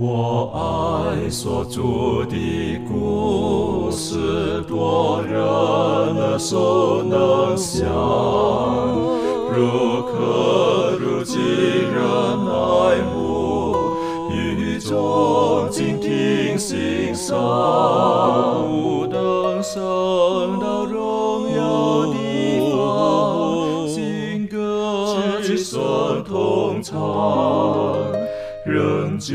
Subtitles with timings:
[0.00, 7.84] 我爱所著的故事，多人耳熟能详，
[9.52, 12.00] 如可如今人
[12.46, 13.74] 爱慕，
[14.30, 17.36] 语中静听欣赏，
[18.70, 22.14] 不等升到荣耀的
[22.70, 26.96] 方，新歌齐声同唱。
[28.64, 29.34] 仍旧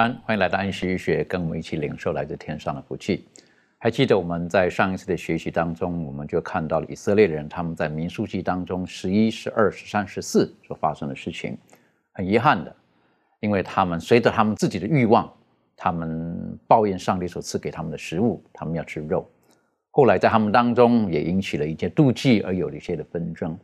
[0.00, 3.28] 欢迎来到安息医学，跟我们一起领受来自天上的福气。
[3.76, 11.54] 还记得我们在上一次的学习当中，我们就看到了以色列人他们在民数记当中十一、十二、十三、十四所发生的事情。
[12.12, 12.74] 很遗憾的，
[13.40, 15.30] 因为他们随着他们自己的欲望，
[15.76, 19.30] 他们抱怨上帝所赐给他们的食物，他们要吃肉。
[19.90, 23.58] 后来在他们当中也引起了一些妒忌而有了一些的纷争。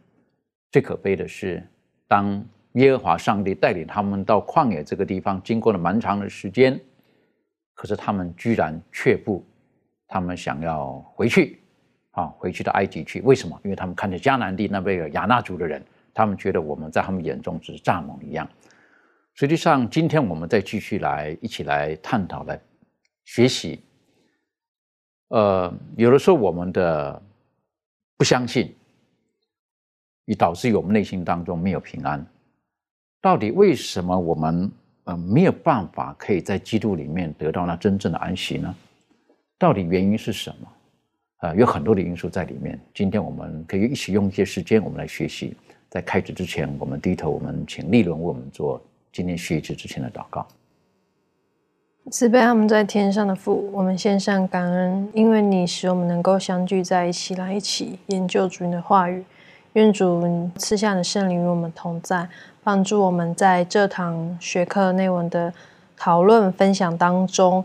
[0.70, 1.66] 最可悲的是，
[2.06, 2.44] 当
[2.76, 6.78] 耶和华上帝带领他们到旷野这个地方，经过了蛮长的时间，
[7.74, 9.42] 可是他们居然却步，
[10.06, 11.58] 他们想要回去，
[12.10, 13.22] 啊，回去到埃及去。
[13.22, 13.58] 为什么？
[13.64, 18.46] 因为他们看着迦南地那边有亚纳族的人，他们觉得我们在他们眼中只是蚱蜢一样。
[19.32, 22.60] 实际上，今天我们再继续来一起来探讨、来
[23.24, 23.82] 学习。
[25.28, 27.22] 呃，有的时候我们的
[28.18, 28.74] 不相信，
[30.26, 32.24] 也导致于我们内心当中没有平安。
[33.20, 34.70] 到底为什么我们
[35.04, 38.74] 呃没有办法可以在基督里面得到那真正的安息呢？
[39.58, 40.68] 到底原因是什么？
[41.38, 42.80] 啊、有很多的因素在里面。
[42.94, 45.54] 今天我们可以一起用一些时间，我们来学习。
[45.88, 48.82] 在开始之前，我们低头，我们请立伦为我们做
[49.12, 50.46] 今天学习之前的祷告。
[52.10, 59.24] 慈悲他们在天上的父，我们献上感恩，因为你使我们能够相聚在一起，来一起研究主你的话语。
[59.74, 62.26] 愿主赐下的圣灵与我们同在，
[62.66, 65.52] 帮助我们在这堂学科内文的
[65.96, 67.64] 讨论分享当中，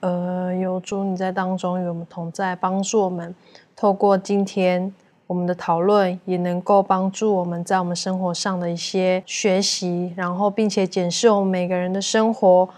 [0.00, 3.32] 呃，有主你在当中与我们同在，帮助我们
[3.76, 4.92] 透过今天
[5.28, 12.68] 我们的讨论，也能够帮助我们在我们生活上的一些学习，然后并且检视我们每个人的生活。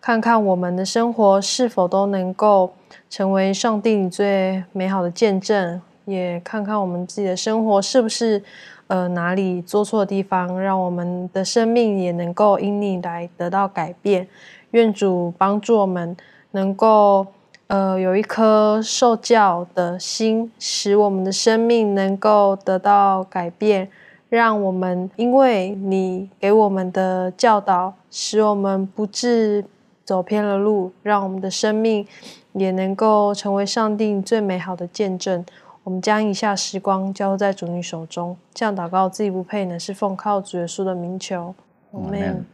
[0.00, 2.72] 看看我们的生活是否都能够
[3.10, 8.40] 成为上帝你最美好的见证，也看看我们自己的生活是不是
[8.88, 14.26] 呃哪里做错的地方，让我们的生命也能够因你来得到改变。
[14.72, 16.16] 愿主帮助我们
[16.50, 17.26] 能够
[17.68, 23.88] 呃有一颗受教的心，使我们的生命能够得到改变。
[24.28, 29.64] 让我们因为你给我们的教导，使我们不致
[30.04, 32.04] 走偏了路，让我们的生命
[32.52, 35.44] 也能够成为上帝最美好的见证。
[35.86, 41.54] 我们将以下时光交在主你手中，这样祷告自己不配呢，是奉靠主耶稣的名求。
[41.92, 42.44] 我们。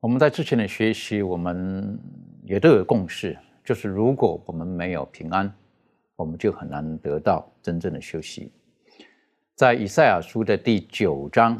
[0.00, 1.98] 我们在之前的学习，我们
[2.42, 5.50] 也都有共识，就是如果我们没有平安，
[6.14, 8.52] 我们就很难得到真正的休息。
[9.54, 11.58] 在以赛亚书的第九章，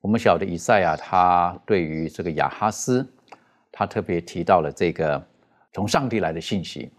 [0.00, 3.06] 我们晓得以赛亚他对于这个亚哈斯，
[3.70, 5.22] 他特别提到了这个
[5.74, 6.90] 从上帝来的信息。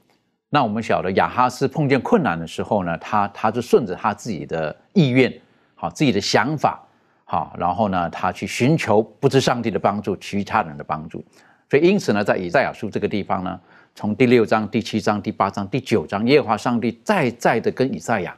[0.54, 5.34] 那我们晓得亚哈斯碰见困难的时候呢，他他就顺着他自己的意愿，
[5.74, 6.80] 好自己的想法，
[7.26, 11.26] 好，然后呢，他去寻求不是上帝的帮助，其他人的帮助。
[11.72, 13.60] 所以因此呢，在以赛亚书这个地方呢，
[13.96, 18.38] 从第六章、第七章、第八章、第九章，耶和华上帝再再的跟以赛亚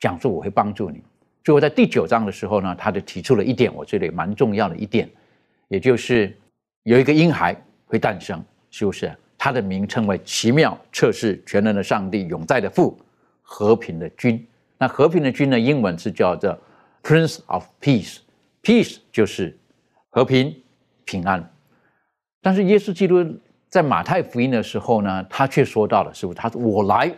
[0.00, 1.02] 讲说：“我会帮助你。”
[1.44, 5.06] 最后在第九章的时候呢，他就提出了一点，我觉得蛮重要的一点，
[5.68, 6.34] 也就是
[6.84, 7.54] 有一个婴孩
[7.84, 9.14] 会诞生，是不是？
[9.44, 12.96] 他的名称为奇妙、测试、全能的上帝、永在的父、
[13.42, 14.46] 和平的君。
[14.78, 16.56] 那和平的君呢，英文是叫做
[17.02, 18.18] Prince of Peace。
[18.62, 19.58] Peace 就是
[20.10, 20.54] 和平、
[21.04, 21.44] 平安。
[22.40, 23.36] 但是耶稣基督
[23.68, 26.32] 在马太福音的时候呢，他却说到了，是不？
[26.32, 27.12] 他说：“我来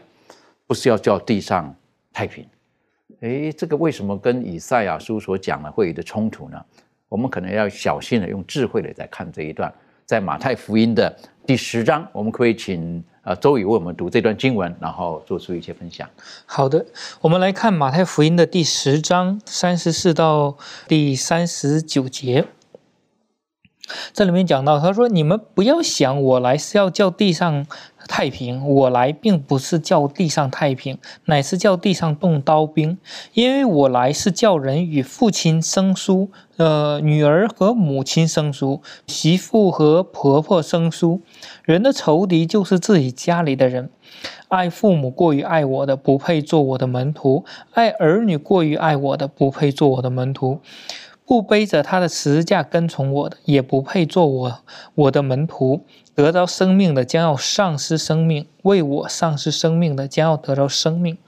[0.67, 1.77] 不是要叫地上
[2.11, 2.47] 太平。”
[3.21, 6.59] 诶，这个为什么跟以赛亚书所讲的会有的冲突呢？
[7.11, 9.71] 我们可能要小心的用智慧的在看这一段。
[10.07, 11.17] 在马太福音的
[11.47, 16.09] 第十章，我们可以请呃周宇为我们读这段经文，然后做出一些分享。
[16.47, 16.85] 好的，
[17.21, 20.57] 我们来看马太福音的第十章三十四到
[20.87, 22.47] 第三十九节。
[24.13, 27.67] 这里面讲到，他说：“你们不要想我来是要叫地上
[28.09, 32.97] 太平，我来并不是叫地上太平，乃是叫地上动刀兵。
[33.35, 41.21] 因为我来是叫人与父亲生疏，呃，女儿和母亲生疏，媳妇和婆婆生疏。
[41.65, 43.91] 人的仇敌就是自己家里的人。
[44.49, 50.61] 爱父母过于爱我的，不配做我的门徒；爱儿女过于爱我的，不配做我的门徒。”
[51.27, 54.59] 不背着他的十字架跟从我的，也不配做我
[54.95, 55.85] 我的门徒。
[56.15, 61.19] 得到生命的，将要丧失生命；为我丧失生命的，将要得到生命。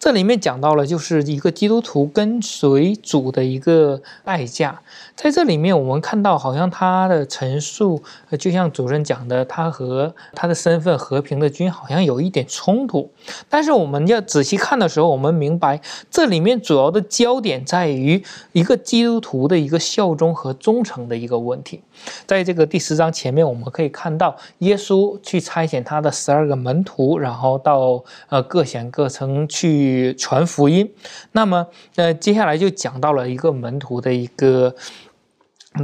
[0.00, 4.80] 这里面讲到了，就是一个基督徒跟随主的一个代价。
[5.14, 8.02] 在这里面，我们看到好像他的陈述，
[8.38, 13.10] 就像主任讲的，他和他的身份和平的君好像有一点冲突。
[13.50, 21.82] 但是我们要仔细看的时候，我们明白这里面主要的焦点在于一个基督徒的一个效忠和忠诚的一个问题。
[22.26, 30.92] 在这个第十章前面，我们可以看到耶稣去差遣他的十二个门徒，然后到呃各显各城去传福音。
[31.32, 31.66] 那么
[31.96, 34.74] 呃接下来就讲到了一个门徒的一个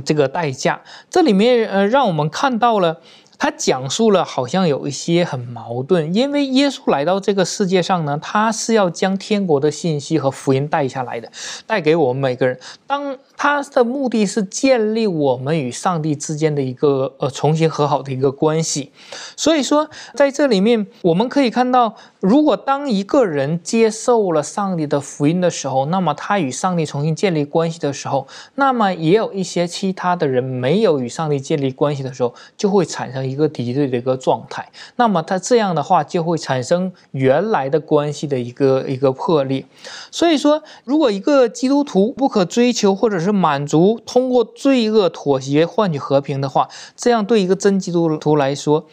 [0.04, 0.80] 这个代价。
[1.10, 3.00] 这里面呃让我们看到了。
[3.38, 11.30] 他讲述了好像有一些很矛盾，因为耶稣来到这个世界上呢，他是要将天国的信息和福音带下来的，
[11.66, 12.58] 带给我们每个人。
[12.86, 18.90] 当他的目的是建立我们与上帝之间的一个呃重新和好的一个关系。
[19.36, 33.25] 所以说，在这里面我们可以看到，如果当一个人接受了上帝的福音的时候，那么他与上帝重新建立关系的时候，那么也有一些其他的人没有与上帝建立关系的时候，就会产生。
[33.26, 39.64] 一个敌对的一个状态，那么他这样的话就会产生原来的关系的一个一个破裂。
[40.10, 48.86] 所以说，如果一个基督徒不可追求或者是满足通过罪恶妥协换取和平的话，这样对一个真基督徒来说，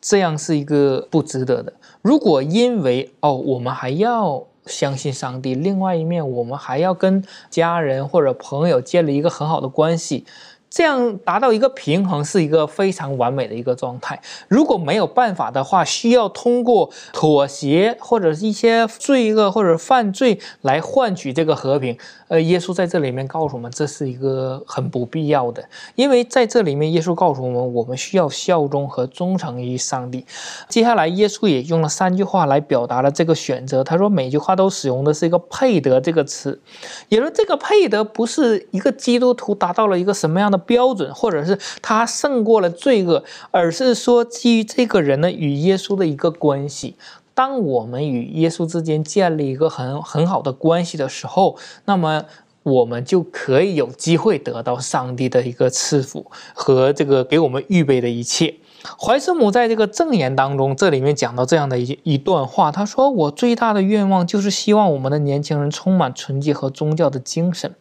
[0.00, 1.72] 这样是一个不值得的。
[2.00, 10.24] 如果因为哦，我们还要相信上帝，另外一面我们还要跟家人或者朋友建立一个很好的关系。
[10.70, 14.20] 这样达到一个平衡是一个非常完美的一个状态。
[14.46, 21.98] 如果没有办法的话，需要通过妥协或者是一些罪恶或者犯罪来换取这个和平。
[22.28, 30.24] 呃，耶稣在这里面告诉我们，这是一个很不必要的，因为在这里面，耶稣告诉我们，我们需要效忠和忠诚于上帝。
[30.68, 33.82] 接下来，耶稣也用了三句话来表达了这个选择。
[33.82, 36.60] 他说，每句话都使用的是一个“配得”这个词，
[37.08, 46.94] 也就这个“配得”不是一个基督徒达到了一个什么样的标准，或者是他胜过了罪恶，而是说基于这个人呢与耶稣的一个关系。
[47.34, 52.24] 当我们与耶稣之间建立一个很很好的关系的时候，那么
[52.62, 58.56] 我们就可以有机会得到上帝的一个赐福和这个给我们预备的一切。
[58.98, 67.74] 怀斯姆在这个证言当中，这里面讲到这样的一一段话，他说：“我最大的愿望就是希望我们的年轻人充满纯洁和宗教的精神，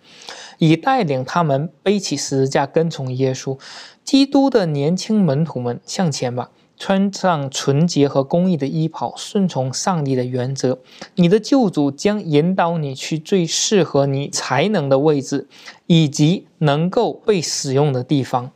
[0.60, 3.58] 以带领他们背起十字架跟从耶稣
[4.04, 6.52] 基督的年轻门徒们向前吧。”
[6.82, 10.80] 穿上纯洁和公义的衣袍，顺从上帝的原则，
[11.16, 15.50] 你的救主将引导你去最适合你才能的位置，
[15.88, 18.52] 以及能够被使用的地方。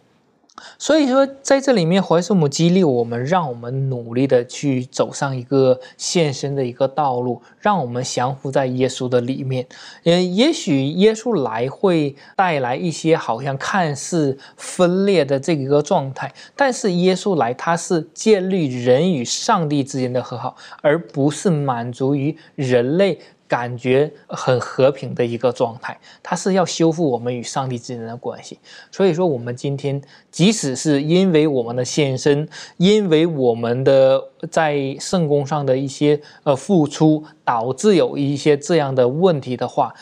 [0.77, 9.65] 所以说，在这里面，怀斯姆激励我们，让我们努力的去走上一个献身的一个道路，让我们降服在耶稣的里面。
[10.03, 23.19] 嗯，也许耶稣来会带来一些好像看似分裂的这一个状态，但是耶稣来，他是建立人与上帝之间的和好，而不是满足于人类。
[23.53, 28.57] 感觉很和平的一个状态，它是要修复我们与上帝之间的关系。
[28.91, 34.19] 所以说，我们今天即使是因为我们的献身，因为我们的
[34.49, 39.93] 在圣功上的一些呃付出，导致有一些这样的问题的话，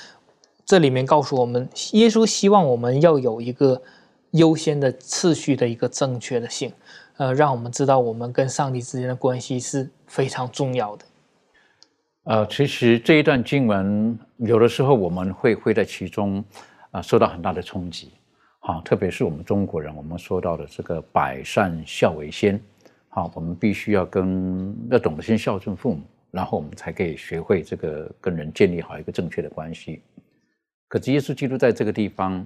[0.65, 3.81] 这里面告诉我们，耶稣希望我们要有一个
[4.31, 6.71] 优先的次序的一个正确的性，
[7.17, 11.03] 呃，让我们知道我们跟上帝之间的关系是非常重要的。
[12.25, 16.43] 呃，其实这一段经文有的时候我们会会在其中
[16.91, 18.11] 啊受到很大的冲击，
[18.59, 22.61] 好，特别是我们中国人，我们说到的这个百善孝为先，
[23.09, 30.03] 好，我们必须要跟要懂得先孝顺父母，然后我们才可以学会这个跟人建立好一个正确的关系。
[30.87, 32.45] 可是耶稣基督在这个地方，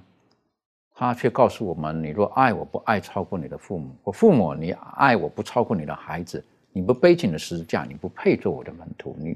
[0.94, 6.42] 他却告诉我们：你若爱我不爱超过你的父母，我父母你爱我不超过你的孩子，
[6.76, 9.16] 你不背起你的十字架，你不配做我的门徒。
[9.18, 9.34] 你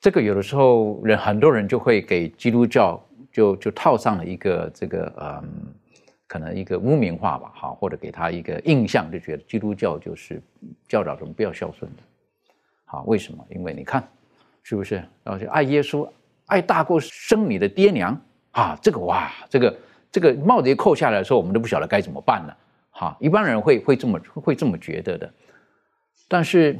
[0.00, 5.74] 这个有的时候人很多人就会给基督教就就套上了一个这个嗯。
[6.28, 10.40] 可能一个污名化吧，好，或者给他一个印象，就觉得基督教就是
[10.88, 12.02] 教导人不要孝顺的，
[12.86, 13.44] 好，为什么？
[13.50, 14.02] 因为你看，
[14.62, 14.94] 是不是？
[15.22, 16.08] 然后就爱耶稣，
[16.46, 18.18] 爱大过生你的爹娘
[18.52, 18.78] 啊！
[18.80, 19.78] 这个哇，这个
[20.10, 22.56] 这个帽子一扣下来的时候，我们都不晓得该怎么办了。
[22.92, 25.30] 哈，一般人会会这么会这么觉得的，
[26.32, 26.74] 但是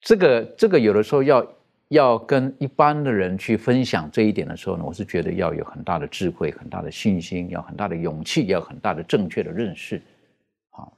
[0.00, 1.46] 这个这个有的时候要。
[1.90, 10.00] 要跟一般的人去分享这一点的时候呢，我是觉得要有很大的智慧、很大的信心，要很大的勇气，要很大的正确的认识。
[10.70, 10.96] 好，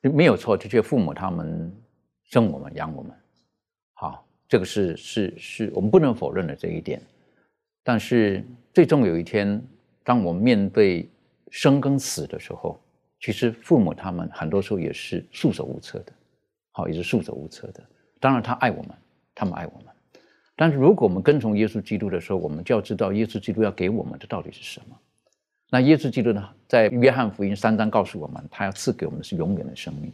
[0.00, 1.70] 没有错，的确，父母他们
[2.24, 3.12] 生我们、养我们，
[3.92, 6.98] 好，这个是是是我们不能否认的这一点。
[7.84, 8.42] 但是，
[8.72, 9.62] 最终有一天，
[10.02, 11.06] 当我们面对
[11.50, 12.80] 生跟死的时候，
[13.20, 16.12] 其实父母他们很多时候也是束手无策的，
[16.76, 17.82] 好，也是束手无策的。
[18.20, 18.90] 当然，他爱我们。
[19.38, 19.94] 他们爱我们，
[20.56, 24.96] 但是如果我们跟从耶稣基督的时候，我们就要知道耶稣基督要给我们的到底是什么。
[25.68, 30.10] 那耶稣基督呢，在约翰福音三章告诉我们，他要赐给我们的是永远的生命。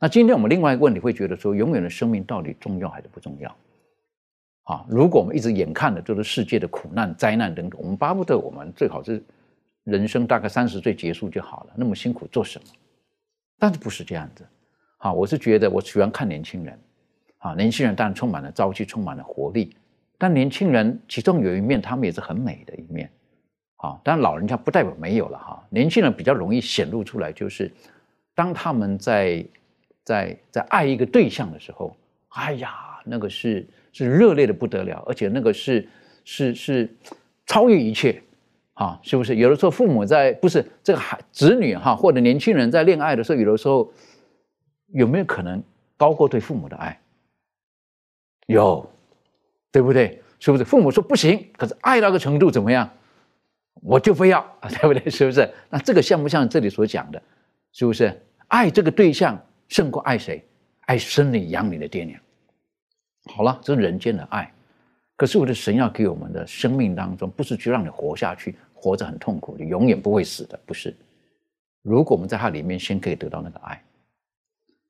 [0.00, 3.56] 那今天我们另外一个问题会觉得说，永远的生命到底重要还是不重要？
[4.64, 9.22] 啊，如果我们一直眼看的都是世界的苦难、灾难等等，我们巴不得我们最好是
[9.84, 12.66] 人生大概三十岁结束就好了，那么辛苦做什么？
[13.60, 14.44] 但是不是这样子？
[14.96, 16.78] 好，我是觉得我喜欢看年轻人。
[17.38, 19.76] 啊，年轻人当然充满了朝气，充满了活力。
[20.18, 23.08] 但年轻人其中有一面，他们也是很美的一面。
[23.76, 25.62] 啊，但老人家不代表没有了哈。
[25.68, 27.70] 年轻人比较容易显露出来，就是
[28.34, 29.44] 当他们在
[30.02, 31.94] 在在爱一个对象的时候，
[32.30, 32.72] 哎呀，
[33.04, 35.86] 那个是是热烈的不得了，而且那个是
[36.24, 36.96] 是是
[37.44, 38.20] 超越一切
[38.72, 39.36] 啊，是不是？
[39.36, 43.92] 有的时候父母在不是这个孩子女哈，或者年轻人在恋爱的时候，有的时候
[44.88, 45.62] 有没有可能
[45.96, 46.98] 高过对父母的爱？
[48.46, 48.88] 有，
[49.70, 50.22] 对不对？
[50.38, 50.64] 是不是？
[50.64, 52.88] 父母说不行，可是爱到个程度怎么样？
[53.82, 55.10] 我就非要啊， 对不对？
[55.10, 55.52] 是不是？
[55.68, 57.22] 那这个像不像这里所讲的？
[57.72, 58.22] 是不是？
[58.48, 59.38] 爱这个对象
[59.68, 60.44] 胜过爱谁？
[60.82, 62.20] 爱生你养你的爹娘。
[63.24, 64.52] 好了，这是人间的爱。
[65.16, 70.94] 可是我的神要给我们的生命当中，不是去让你活下去，活着很痛苦，你永远不会死的，不是。
[71.82, 73.82] 如果我们在它里面先可以得到那个爱，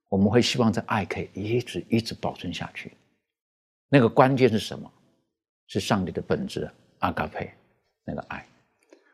[0.08, 2.92] 我们会希望这爱可以一直一直保存下去。
[3.88, 4.90] 那个关键是什么？
[5.68, 6.70] 是上帝的本质，
[7.00, 7.50] 阿嘎佩，
[8.04, 8.46] 那个爱。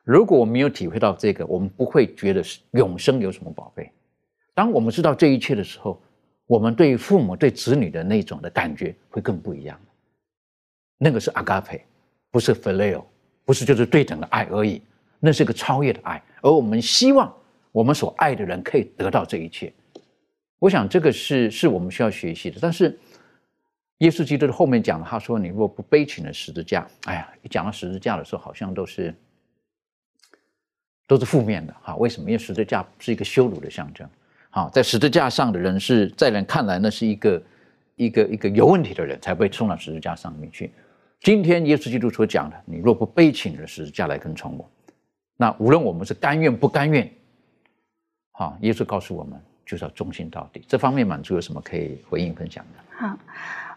[0.04, 3.90] 如果我们没有体会到这个，我们不会觉得是永生有什么宝贝。
[4.54, 5.98] 当我们知道这一切的时候，
[6.46, 9.80] 我们对父母、对子女的那种的感觉会更不一样。
[10.98, 11.82] 那个是阿嘎佩，
[12.30, 13.02] 不是 phileo，
[13.46, 14.82] 不是就是对等的爱而已。
[15.18, 17.34] 那是个超越的爱，而我们希望
[17.70, 19.72] 我们所爱的人可以得到这一切。
[20.62, 22.96] 我想这个是是我们需要学习的，但是。
[23.98, 29.14] 耶稣基督的后面讲的，他说：“你若不背起了十字架，哎呀，一讲到十字架的时候，好像都是
[31.06, 31.94] 都是负面的哈。
[31.94, 32.28] 为什么？
[32.28, 34.04] 因为十字架是一个羞辱的象征。
[34.50, 37.42] 好，在十字架上的人是在人看来，那是一个
[37.94, 40.72] 一个一个有问题的人，才被送到十字架上面去。
[41.20, 44.68] 今天耶稣基督所讲的，你若不背起你的十字架来跟从我，
[45.36, 47.08] 那无论我们是甘愿不甘愿，
[48.32, 50.62] 好，耶稣告诉我们，就是要忠心到底。
[50.66, 53.06] 这方面满足有什么可以回应分享的？
[53.06, 53.18] 好。”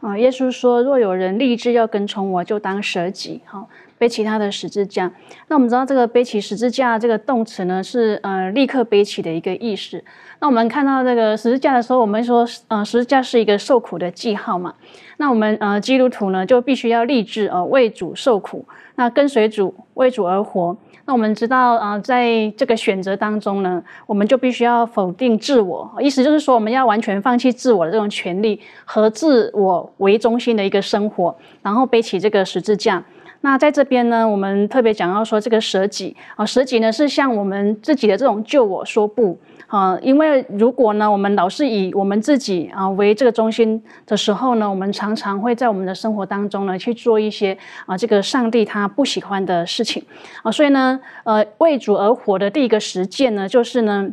[0.02, 3.66] 啊，耶稣说：“若有人立志要跟从我，就当舍己，哈，
[3.98, 5.12] 背起他的十字架。
[5.48, 10.04] 那我们知道，这个背起十字架这个动词呢，是呃立刻背起的一个意思。
[10.42, 14.76] 那我们看到这个十字架的时候，我们说，呃，十字架是一个受苦的记号嘛。
[15.18, 20.76] 那我们呃基督徒呢，就必须要立志呃为主受苦，那跟随主，为主而活。”
[21.08, 33.04] 那我们知道啊，在这个选择当中呢，我们就必须要否定自我，意思就是说，我们要完全放弃自我的这种权利和自我为中心的一个生活，然后背起这个十字架。
[33.42, 39.38] 那在这边呢，我们特别讲到说，这个舍己啊，舍己呢是向我们自己的这种救我说不。
[39.68, 50.04] 啊，因为如果呢，我们老是以我们自己啊为这个中心的时候呢，我们常常会在我们的生活当中呢去做一些啊这个上帝他不喜欢的事情
[50.44, 54.10] 啊，所以呢，呃，为主而活的第一个实践呢，就是呢，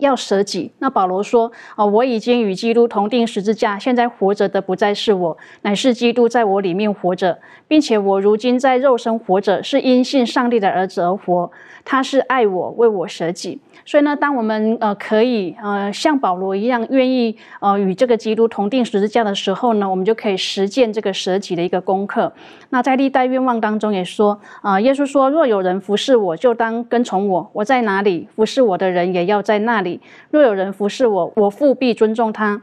[0.00, 0.72] 要舍己。
[0.80, 7.38] 那保罗说：“啊，我已经与基督同定十字架，现在活着的不再是我，乃是基督在我里面活着，
[7.68, 11.48] 并且我如今在肉身活着，是因信上帝的儿子而活。
[11.84, 22.32] 他是爱我，为我舍己。”所以呢，当我们呃可以呃像保罗一样愿意呃与这个基督同定十字架的时候呢，我们就可以实践这个舍己的一个功课。
[22.70, 27.50] 那在历代愿望当中也说啊，耶稣说：“若有人服侍我，就当跟从我。
[27.52, 30.00] 我在哪里，服侍我的人也要在那里。
[30.30, 32.62] 若有人服侍我，我父必尊重他。”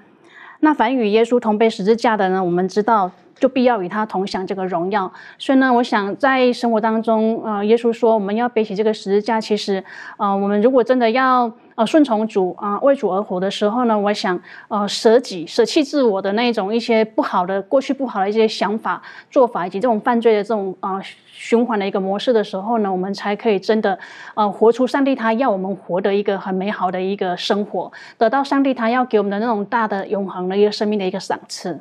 [0.62, 3.12] 那凡与耶稣同背十字架的呢，我们知道。
[3.42, 9.42] 就必要与他同享这个荣耀，所以呢，我想在生活当中，呃，耶稣说我们要背起这个十字架。
[9.42, 9.84] 其实，
[10.18, 23.98] 呃，我们如果真的要呃顺从主啊，为主而活的时候呢，我想，呃，舍己、舍弃自我的那种一些不好的过去不好的一些想法、做法，以及这种犯罪的这种啊循环的一个模式的时候呢，我们才可以真的
[24.36, 31.80] 呃活出上帝他要我们活的一个很美好的一个生活，得到上帝他要给我们的那种大的永恒的一个生命的一个赏赐。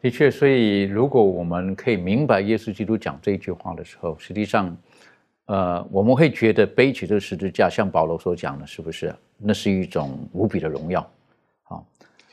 [0.00, 4.76] 的确，所以如果我们可以明白耶稣基督讲这一句话的时候，实际上，
[5.46, 9.12] 呃，我们会觉得背起这个十字架，像保罗所讲的，是不是？
[9.36, 11.10] 那是一种无比的荣耀，
[11.64, 11.82] 啊，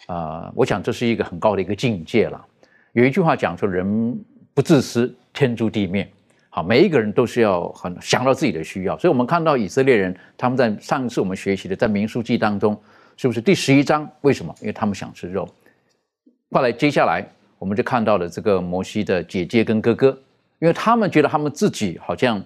[0.05, 2.45] 啊，我想这是一个很高的一个境界了。
[2.93, 6.07] 有一句话讲说，人不自私，天诛地灭。
[6.49, 8.97] 好，每一个人都是要很想到自己的需要。
[8.99, 12.79] 所以我们看到以色列人，他们在上一次我们学习的在民书记当中，
[13.17, 14.07] 是不是第十一章？
[14.21, 14.53] 为什么？
[14.61, 15.49] 因为他们想吃肉。
[16.51, 17.27] 后来接下来。
[17.57, 20.09] 我们就看到了这个摩西的姐姐跟哥哥，
[20.59, 22.43] 因为他们觉得他们自己好像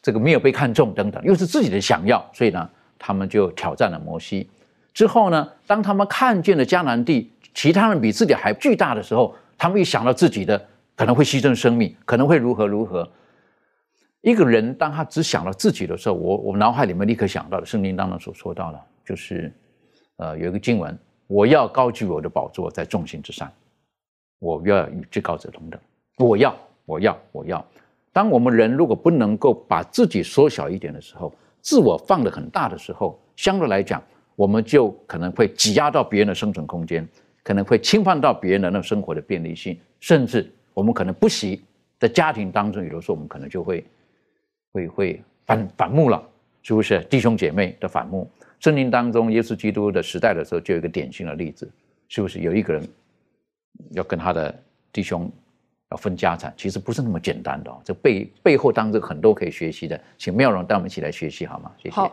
[0.00, 2.68] 这个没有被看中等等，又是自己的想要，所以呢，
[2.98, 4.48] 他们就挑战了摩西。
[4.92, 10.62] 之后呢，当他们看见了迦南地其他人比自己还巨大的时候，他们一想到自己的
[10.94, 13.08] 可能会牺牲生命，可能会如何如何。
[14.20, 19.52] 一个人当他只想到自己的时候，我我脑海里面立刻想到的圣经当中所说到的，就是
[20.16, 23.50] 呃有一个经文，我要高举我的宝座在众星之上。
[24.42, 25.80] 我要与至高者同等，
[26.18, 26.52] 我要，
[26.84, 27.64] 我要，我要。
[28.12, 34.02] 当我们人如果不能够把自己缩小一点的时候，自我放得很大的时候，相对来讲，
[34.34, 37.08] 我们就可能会挤压到别人的生存空间，
[37.44, 41.62] 可能会侵犯到别人的那生活的便利性，甚至我们可能不惜
[42.00, 43.84] 在家庭当中，有的时候我们可能就会
[44.72, 46.20] 会会反反目了，
[46.64, 47.00] 是不是？
[47.04, 48.28] 弟兄姐妹的反目。
[48.58, 51.70] 圣经当中，耶稣基督的时代的时候，就有一个典型的例子，
[52.08, 52.40] 是不是？
[52.40, 52.82] 有一个人。
[53.90, 54.54] 要跟他的
[54.92, 55.30] 弟兄
[55.90, 57.78] 要分家产，其实不是那么简单的哦。
[57.84, 61.70] 这背背后当中很多可以学习的，请妙容带我们一起来学习好吗？
[61.78, 61.94] 谢谢。
[61.94, 62.12] 好，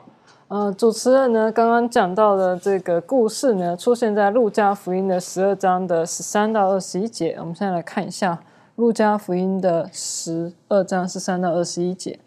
[0.49, 7.35] 呃，主持人呢刚刚讲到的这个故事呢，出现在路加福音的十二章的十三到二十一节。
[7.39, 8.39] 我们现在来看一下
[8.75, 12.19] 路加福音的十二章十三到二十一节。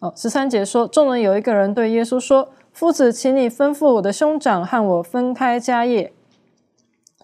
[0.00, 6.12] 好，十三节说，众人有一个人对耶稣说：“夫子，请你吩咐我的兄长和我分开家业。”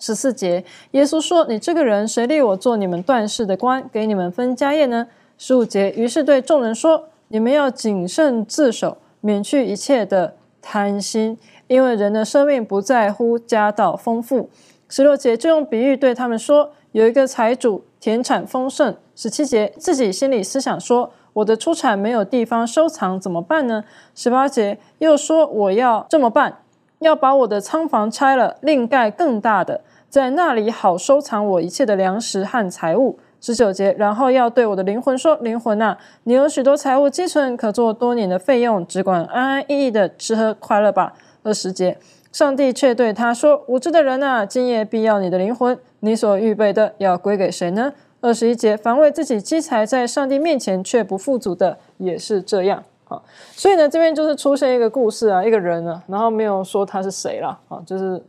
[0.07, 5.07] 十四节，耶稣说：“你这个人，谁立我做你们断事的官，给你们分家业呢？”
[5.39, 11.39] 十五节，于是对众人说：“你们要谨慎自守，免去一切的贪心，
[11.69, 14.51] 因为人的生命不在乎家道丰富。”
[14.91, 23.83] 十六节，就用比喻对他们说：“有一个财主，田产丰盛。”十七节，自己心里思想说：“我的出产没有地方收藏，怎么办呢？”
[24.15, 26.59] 十八节，又说：“我要这么办，
[26.99, 29.81] 要把我的仓房拆了，另盖更大的。”
[30.15, 33.19] 在那里好收藏我一切的粮食和财物。
[33.41, 41.99] 十九节，然后要对我的灵魂说：“灵魂啊，你有许多财物积存，可做多年的费用，只管安安逸逸的吃喝快乐吧。”二十节，
[42.31, 52.85] 上帝却对他说：“无知的人啊，今夜必要你的灵魂，你所预备的要归给谁呢？”二十一节，凡为自己积财在上帝面前却不富足的，也是这样。
[53.03, 58.23] 好，所以呢，这边就是出现一个故事啊，一个人呢，然后没有说他是谁了啊，就是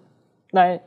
[0.50, 0.82] 来。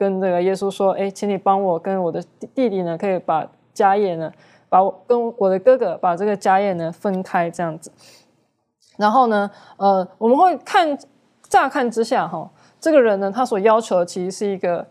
[0.00, 4.32] 跟这个耶稣说：“哎，请你帮我跟我的弟弟呢，可以把家业呢，
[4.70, 7.92] 把我跟我的哥哥把这个家业呢分开，这样子。
[8.96, 10.98] 然后呢，呃，我们会看
[11.42, 14.86] 乍看之下，哈，这个人呢，他所要求其实是一个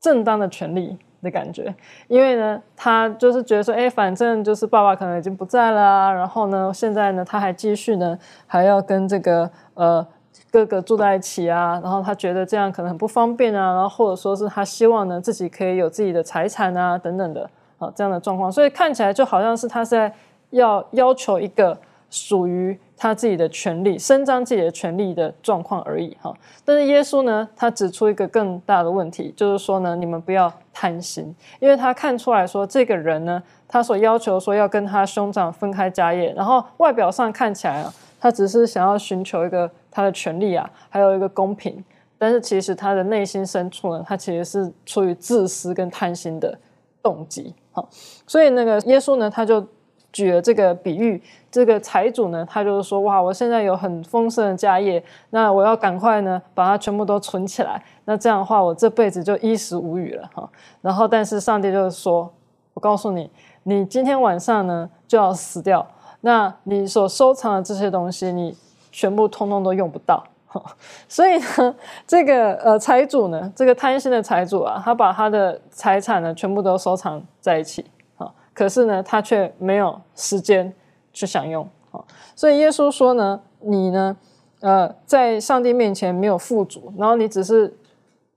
[0.00, 1.74] 正当的权利的感觉，
[2.06, 10.06] 因为呢，他就是觉得说，哎，反正就是爸爸可能已经不在了，然后呢，现在呢，他还继续呢，还要跟这个呃。”
[10.50, 20.14] 哥哥住在一起啊，然后他觉得这样可能很不方便啊，然后或者说是他希望呢自己可以有自己的财产啊等等的啊这样的状况，所以看起来就好像是他是在
[20.50, 26.34] 要要求一个属于他自己的权利，伸张自己的权利的状况而已哈。
[26.64, 37.92] 但是耶稣呢，他指出一个更大的问题，就是说呢，你们不要贪心，因为他看出来说这个人呢，他所要求说要跟他兄长分开家业，然后外表上看起来啊。
[38.20, 41.84] 他只是想要寻求一个他的权利啊，还有一个公平
[42.18, 46.58] 但是其实他的内心深处呢，他其实是出于自私跟贪心的
[47.02, 47.54] 动机。
[47.70, 47.88] 好，
[48.26, 49.64] 所以那个耶稣呢，他就
[50.10, 55.00] 举了这个比喻，这个财主呢，他就是说，哇，我现在有很丰盛的家业，
[55.30, 57.80] 那我要赶快呢，把它全部都存起来。
[58.06, 60.50] 那这样的话，我这辈子就衣食无虞了哈。
[60.80, 62.28] 然后，但是上帝就是说，
[62.74, 63.30] 我告诉你，
[63.62, 65.86] 你今天晚上呢就要死掉。
[66.20, 68.56] 那你所收藏的这些东西，你
[68.90, 70.24] 全部通通都用不到。
[71.06, 71.74] 所以呢，
[72.06, 77.84] 这个呃财主呢，这个贪心的财主啊，他把他的财产呢全部都收藏在一起，
[78.16, 80.72] 啊，可是呢，他却没有时间
[81.12, 82.02] 去享用，啊，
[82.34, 84.16] 所以耶稣说呢，你呢，
[84.60, 87.76] 呃，在上帝面前没有富足，然后你只是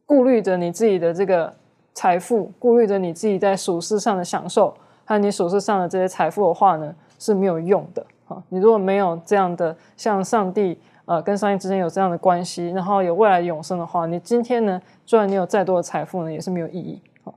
[0.05, 1.53] 顾虑着你自己的这个
[1.93, 10.77] 财富，顾虑着你自己在属世上的享受，还有你属世上的这些财富的话呢，是没有用的，啊，你如果没有这样的像上帝。
[11.05, 17.01] 呃，跟上帝之间有这样的关系，然后有未来永生的话，你今天呢，就算你有再多的财富呢，也是没有意义。
[17.25, 17.33] 好，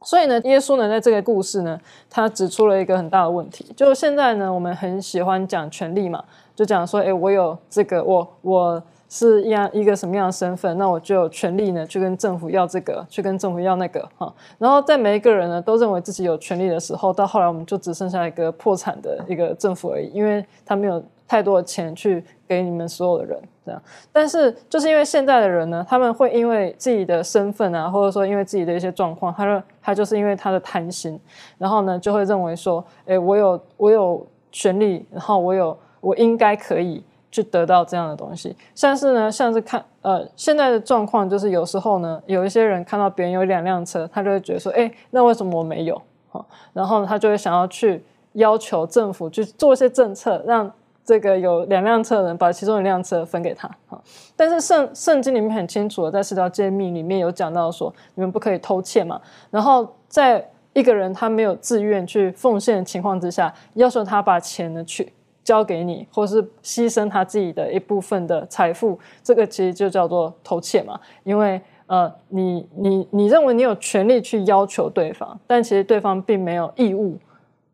[0.00, 1.78] 所以呢，耶稣呢，在这个故事呢，
[2.10, 6.24] 他指出了一个很大的问题，就是现在呢，我们很喜欢讲权力嘛，
[6.56, 14.32] 就讲说，哎，我有这个，我我是一样一个什么样的身份，那我就有权利呢，去跟政府要这个，去跟政府要那个，哈。
[14.58, 21.02] 然后在每一个人呢，都认为自己有权利的时候，到后来我们就只剩下一个破产的一个政府而已，因为他没有。
[21.28, 31.18] 太多的钱去给你们所有的人，这样，但是就是因为现在的人呢，他们会因为自己的身份啊，或者说因为自己的一些状况，他说他就是因为他的贪心，
[31.58, 37.02] 然后呢就会认为说，哎，我有我有权利，然后我有我应该可以
[37.36, 38.56] 去得到这样的东西。
[38.74, 46.00] 像是呢，像是看呃现在的状况，就是有时候呢，有一些人看到别人有两辆车，他就会觉得说，哎，那为什么我没有？
[46.30, 50.72] 哈，然后他就会想要去要求政府去做一些政策，让。
[51.08, 53.96] 这个有两辆车的人把其中一辆车分给他，哈，
[54.34, 59.20] 但是圣圣经里面很清楚的，在十条诫命里面有讲到说，你们不可以偷窃嘛。
[59.48, 65.12] 然后在一个人他没有自愿去奉献的情况之下，要求他把钱呢去
[65.46, 70.98] 交给你，或是牺牲他自己的一部分的财富，这个其实就叫做偷窃嘛。
[71.22, 77.16] 因为呃，你你你认为你有权利去要求对方，但其实对方并没有义务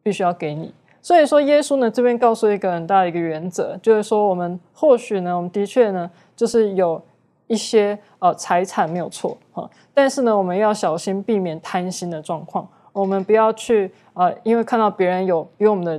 [0.03, 0.75] 必须要给你。
[1.01, 7.03] 所以说，耶稣呢这边告诉一个很大的一个原则，就是说，我们或许呢，我们的确呢，就是有
[7.47, 12.69] 一些呃财产没有错哈，但是呢，我们要小心避免贪心的状况。
[12.93, 15.99] 我们不要去呃，因为看到别人有比我们的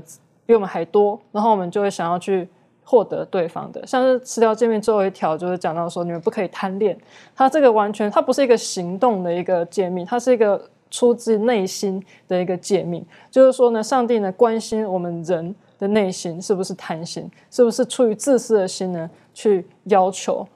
[0.54, 2.48] 比我们还多，然后我们就会想要去
[2.84, 3.86] 获得对方的。
[3.88, 6.98] 像是十条诫命最后一条就是讲到说，你们不可以贪恋。
[7.36, 10.70] 它这个完全它不是一个行动的一个诫命，它是一个。
[10.94, 20.48] 出自内心的一个诫命，就是说呢，上帝呢关心我们人的内心是不是贪心，是不是出于自私的心呢去要求，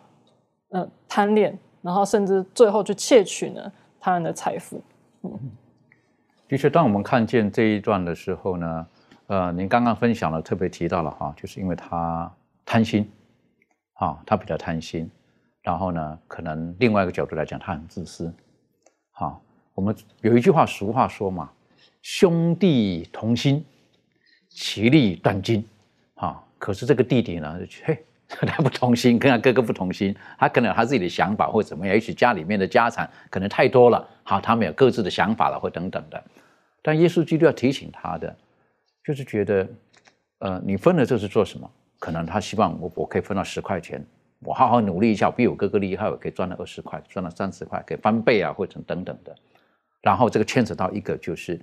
[0.70, 4.80] 呃贪恋，然后甚至最后去窃取呢他人的财富。
[5.24, 5.32] 嗯，
[6.48, 8.86] 的确，当我们看见这一段的时候呢，
[9.28, 12.32] 呃，您刚刚分享了，特别提到了哈，就是因为他
[12.66, 13.10] 贪心，
[13.94, 15.10] 啊，他比较贪心，
[15.62, 18.34] 然后呢，可能另外一个角度来讲，他很自私，
[19.12, 19.42] 好。
[19.74, 21.52] 我们有一句话，俗话说嘛
[22.02, 23.64] ：“兄弟同心，
[24.50, 25.64] 其利断金。”
[26.16, 36.24] 啊，可是这个弟弟呢，嘿，他不同心，跟他哥哥不同心，他可能有他自己的想法或怎么样，也许家里面的家产可能太多了，好，他们有各自的想法了，或等等的。
[36.82, 38.36] 但耶稣基督要提醒他的，
[39.08, 39.66] 就是觉得，
[40.40, 41.72] 呃，你分了这是做什么？
[41.98, 44.06] 可能他希望我我可以分到十块钱，
[44.40, 49.34] 我好好努力一下，比我哥哥厉害，我可以赚到二十块，赚到三十块，可以翻倍啊，或者等等的。
[50.02, 51.58] 然后这个牵扯到一个，就是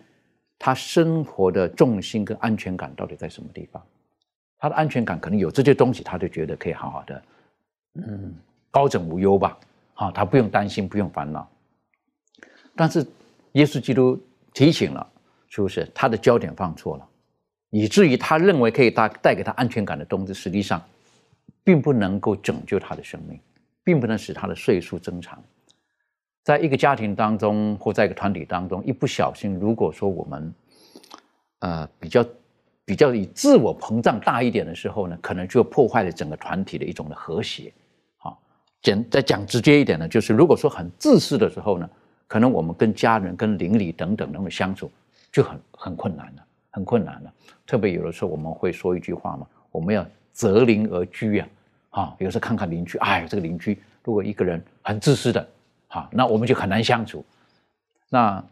[0.58, 3.82] 他生活的重心跟安全感到底在什么地方？
[4.56, 7.22] 他的安全感可能有这些东西，他就觉得可以好好的，
[7.96, 8.34] 嗯，
[8.70, 9.58] 高枕无忧吧。
[9.92, 11.46] 好，他不用担心，不用烦恼。
[12.74, 13.06] 但是
[13.52, 14.18] 耶稣基督
[14.54, 15.06] 提醒了，
[15.48, 17.08] 是不是他的焦点放错了，
[17.74, 20.80] 以至于他认为可以带带给他安全感的东西，实际上
[21.64, 23.36] 并不能够拯救他的生命，
[23.82, 25.42] 并不能使他的岁数增长。
[26.44, 30.54] 在一个家庭当中，或在一个团体当中，一不小心，如果说我们，
[31.58, 32.24] 呃，比较
[32.84, 37.72] 比较以自我膨胀大一点的时候呢，可能就破坏了整个团体的一种的和谐。
[38.18, 38.40] 好，
[38.82, 41.90] 简再讲直接一点呢，就是如果说很自私的时候呢，
[42.28, 44.88] 可能我们跟家人、跟邻里等等那么相处
[45.32, 47.32] 就很很困难了，很困难的。
[47.64, 51.48] 特别有的时候我们会说一句话嘛，我们要择邻而居啊。
[51.90, 55.48] 啊，有时候看看邻居，哎，这个邻居如果一个人很自私的。
[55.86, 57.24] 好，那我们就很难相处。
[58.10, 58.44] 那，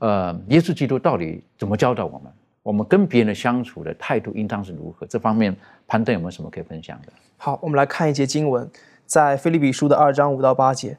[0.00, 2.32] 呃，耶稣基督到底怎么教导我们？
[2.64, 5.06] 我们跟别人的相处的态度应当是如何？
[5.06, 5.56] 这方面，
[5.86, 7.12] 潘登有没有什么可以分享的？
[7.36, 8.68] 好，我们来看一节经文，
[9.06, 10.98] 在菲利比书的二章五到八节，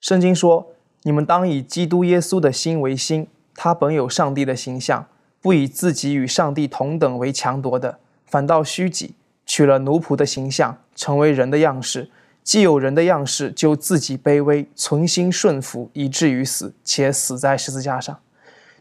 [0.00, 0.66] 圣经说
[1.04, 5.06] ：“你们当以基督耶稣的心为心，他本有上帝的形象，
[5.44, 12.08] 不以自己与上帝同等为强夺的，反倒虚己，取了奴仆的形象，成为人的样式。
[12.42, 18.18] 既有人的样式，就自己卑微，存心顺服，以至于死，且死在十字架上。”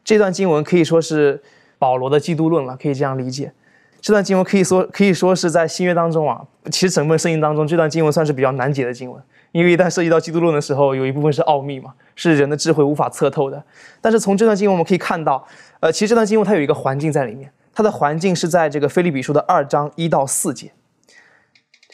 [0.05, 1.43] 这段经文可以说是
[1.77, 3.51] 保罗的基督论了，可以这样理解。
[3.99, 9.21] 这段经文可以说可以说是在新约当中啊，其实整本圣经当中，这段经文算是比较难解的经文，
[9.53, 13.63] 因为一旦涉及到基督论的时候，有一部分是奥秘嘛，是人的智慧无法测透的。
[14.01, 15.47] 但是从这段经文我们可以看到，
[15.79, 20.71] 呃，其实这段经文它有一个环境在里面，它的环境是在这个菲利比书的二章一到四节，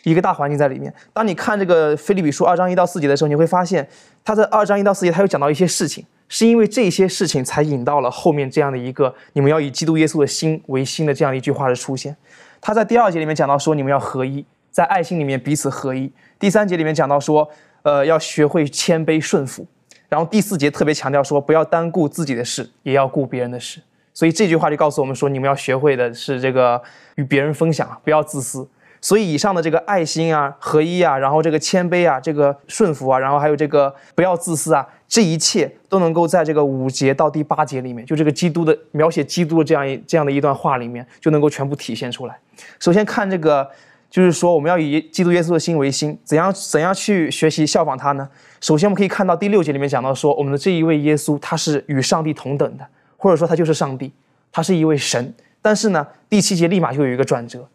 [0.04, 0.94] 一个大环境在里面。
[1.14, 3.88] 当你看这个菲利比书二章一到四节的时候，你会发现，
[4.24, 6.06] 它在二章一到四节，它有讲到一些事情。
[6.32, 12.16] 是因为这些事情才引到了后面这样的一个“你们要以基督耶稣的心为心”的这样一句话的出现。
[12.62, 17.48] 他在第二节里面讲到说：“你们要合一，在爱心里面彼此合一。”第三节里面讲到说
[17.84, 19.68] ：“呃，要学会谦卑顺服。”
[20.08, 23.82] 然后第四节特别强调说：“不要单顾自己的事，也要顾别人的事。”
[24.14, 26.82] 所以这句话就告诉我们说：“你们要学会的是这个
[27.16, 28.68] 与别人分享，不要自私。”
[29.02, 34.86] 所以以上的这个爱心啊、合一啊，然后这个谦卑啊、这个顺服啊，然后还有这个不要自私啊。
[35.08, 42.38] 这一切都能够在这个五节到第八节里面，就这个基督的描写基督的这样一这样的一段话里面，就能够全部体现出来。
[42.78, 43.68] 首先看这个，
[44.10, 48.28] 就是说我们要以基督耶稣的心为心，怎样怎样去学习效仿他呢？
[48.60, 54.12] 首先我们可以看到第六节里面讲到说，我们的这一位耶稣他是与上帝同等的，或者说他就是上帝，
[54.52, 55.34] 他是一位神。
[55.62, 57.68] 但是呢，第七节立马就有一个转折。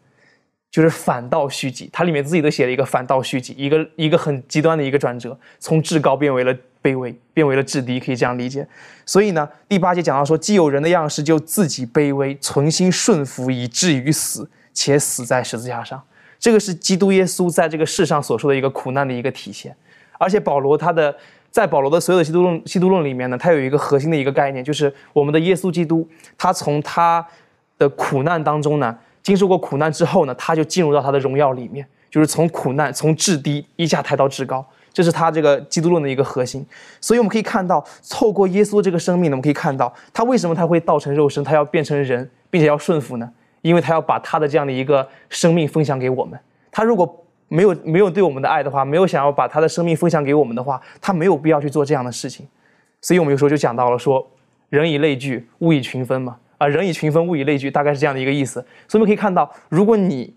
[0.71, 8.67] 就是反倒虚己，它里面自己都写了一个反倒虚己，一个一个很极端的一个转折，从至高变为了卑微，变为了至低，可以这样理解。
[9.05, 16.03] 所以呢，第八节讲到说，既有人的样式，就自己卑微，存心顺服，以至于死，且死在十字架上。
[16.45, 19.75] 这个是基督耶稣在这个世上所说的一个苦难的一个体现。
[20.19, 21.17] 而且保罗他的
[21.49, 27.25] 在保罗的所有的基督论基督论里面呢，他有一个核心的一个概念，就是我们的耶稣基督，他从他
[27.79, 28.95] 的苦难当中呢。
[29.23, 36.63] 经受过苦难之后呢，他就进入到他的荣耀里面，就是从苦难从至低一下抬到至高，这是他这个基督论的一个核心。
[37.01, 43.27] 所以我们可以看到，透过耶稣这个生命呢，我们可以看到他为什么他会道成肉身，他要变成人，并且要顺服呢？
[43.65, 46.39] 因为他要把他的这样的一个生命分享给我们。
[46.71, 52.47] 他如果没有没有对我们的爱的话，没有想要把他的生命分享给我们的话，他没有必要去做这样的事情。
[53.01, 54.25] 所以我们有时候就讲到了说，
[54.69, 56.37] 人以类聚，物以群分嘛。
[56.59, 58.63] 啊，人以群分，物以类聚，大概是这样的一个意思。
[58.87, 60.31] 所以我们可以看到，如果你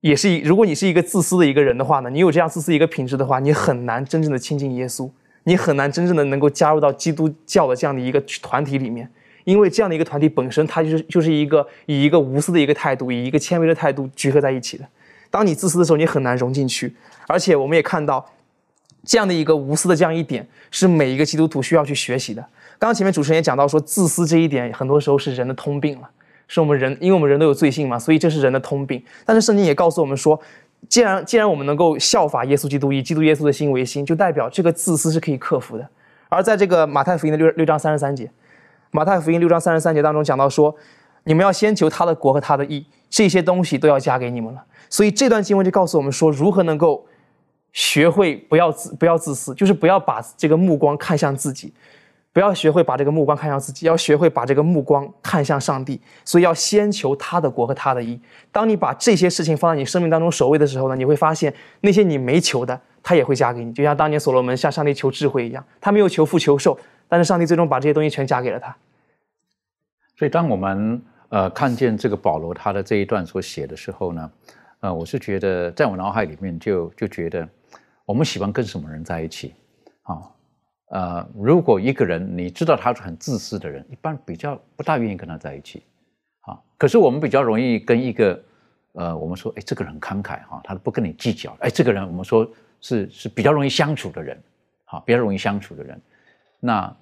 [0.00, 5.10] 也是一，如果你是一个自私的一个人的话呢，你有这样自私一个品质的话，你很难真正的亲近耶稣，
[5.44, 9.08] 你很难真正的能够加入到基督教的这样的一个团体里面，
[9.46, 14.84] 因为这样的一个团体本身，它就是就是一个以一个无私的一个态度，以一个谦卑的态度聚合在一起的。
[15.30, 16.92] 当你自私的时候，你很难融进去。
[17.28, 18.28] 而且我们也看到，
[19.04, 22.42] 这样的一个无私的这样一点，是每一个基督徒需要去学习的。
[22.76, 26.10] 刚刚前面主持人也讲到说，自私这一点很多时候是人的通病了，
[26.48, 29.00] 是我们人，因为我们人都有罪性嘛，所以这是人的通病。
[29.24, 30.40] 但是圣经也告诉我们说，
[30.88, 35.88] 既然既然我们能够效法耶稣基督，以基督耶稣的心为心，就代表这个自私是可以克服的。
[36.28, 38.28] 而在这个马太福音的六六章三十三节，
[38.90, 40.74] 马太福音六章三十三节当中讲到说，
[41.24, 44.64] 你们要先求他的国和他的义，这些东西都要加给你们了。
[44.88, 47.06] 所以这段经文就告诉我们说，如何能够
[47.72, 51.72] 学会不要自不要自私，就是不要把这个目光看向自己。
[52.32, 55.98] 不要学会把这个目光看向自己，要学会把这个目光看向上帝。
[56.22, 58.20] 所以要先求他的国和他的义。
[58.52, 63.72] 当你把这些事情放在你生命当中首位的时候呢，你会发现那些你没求的，他也会加给你。
[63.72, 68.76] 就像当年所罗门向上帝求智慧一样，他没有求富求寿， 但是上帝最终把这些东西全加给了他。
[70.16, 74.32] 所以当我们呃看见这个保罗他的这一段所写的时候呢，
[74.80, 77.48] 呃，我是觉得在我脑海里面就就觉得，
[78.04, 79.54] 我们喜欢跟什么人在一起，
[80.02, 80.22] 啊？
[80.88, 85.82] 呃，如果一个人你知道他是很自私的人，一般比较不大愿意跟他在一起，
[86.42, 88.40] 啊，可是我们比较容易跟一个，
[88.92, 92.48] 呃，我们说，哎，这个人慷慨哈，他不跟你计较，哎，这个人我们说
[92.80, 94.40] 是是比较容易相处的人，
[94.84, 96.00] 好，比较容易相处的人。
[96.60, 96.96] 那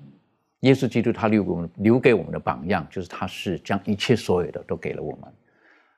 [0.61, 5.33] 耶稣基督他留给我们留给我们的榜样，就是他是将一切所有的都给了我们。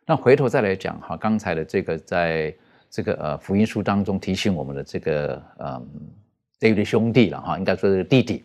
[0.07, 2.55] 那回头再来讲哈，刚才的这个在
[2.91, 5.89] 这个呃福音书当中提醒我们的这个嗯。
[6.59, 8.43] 这对兄弟了哈，应该说是弟弟，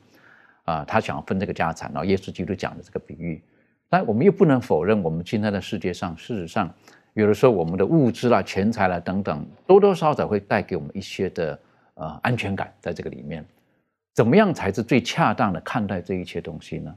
[0.65, 3.41] 啊，他想要分这个家产，然后耶稣基督讲的这个比喻，
[3.87, 6.69] 但我们又不能否认，我们今天的世界上，事实上，
[7.13, 11.59] 有的时候我们的物质啦、钱财啦等等，多多少少会带给我们一些的
[11.93, 13.45] 呃安全感，在这个里面，
[14.13, 16.93] 怎么样才是最恰当的看待这一切东西呢？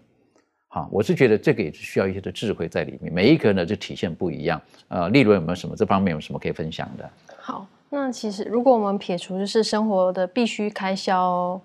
[0.68, 4.60] 好，我是觉得这个也是需要一些的智慧在里面，每一个人呢就体现不一样。
[4.88, 7.08] 呃，例如有没有什么这方面有什么可以分享的？
[7.36, 7.66] 好。
[7.90, 11.60] 那其实如果我们撇除就是生活的必须开销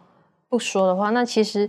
[0.47, 1.67] 不说的话，那其实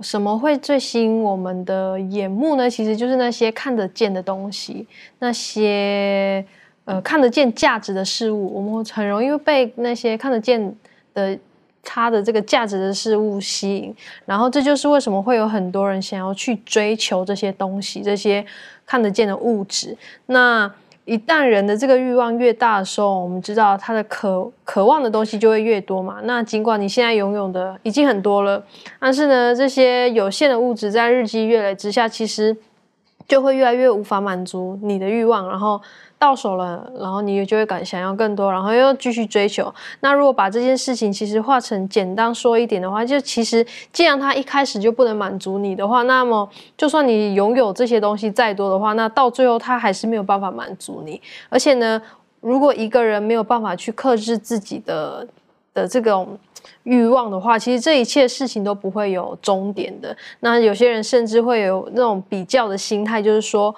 [0.00, 2.68] 什么会最吸引我们的眼目呢？
[2.68, 4.86] 其实就是那些看得见的东西，
[5.20, 6.44] 那些
[6.84, 10.76] 呃看得见价值的事物，我们很容易被那些看得见
[11.14, 11.38] 的。
[11.84, 13.94] 它的这个价值的事物吸引，
[14.24, 18.44] 然后这就是为什么会有很多人想要去追求这些东西，这些
[18.86, 19.96] 看得见的物质。
[20.26, 20.68] 那
[21.04, 26.20] 一旦人的这个欲望越大的时候，我们知道他的渴渴望的东西就会越多嘛。
[26.24, 28.64] 那尽管你现在拥有的已经很多了，
[28.98, 32.56] 但是呢，这些有限的物质在日积月累之下，其实
[33.28, 35.80] 就会越来越无法满足你的欲望，然后。
[36.24, 39.72] 到手了，然后你就会感想要更多，然后又继续追求。
[40.00, 51.20] 那如果把这件事情其实化成简单说一点的话，就其实既然他一开始就不能满足你的话，那么就算你拥有这些东西再多的话，那到最后他还是没有办法满足你。
[51.50, 52.00] 而且呢，
[52.40, 55.28] 如果一个人没有办法去克制自己的
[55.74, 56.38] 的这种
[56.84, 60.16] 欲望的话，其实这一切事情都不会有终点的。
[60.40, 63.74] 那有些人甚至会有那种比较的心态，就是说。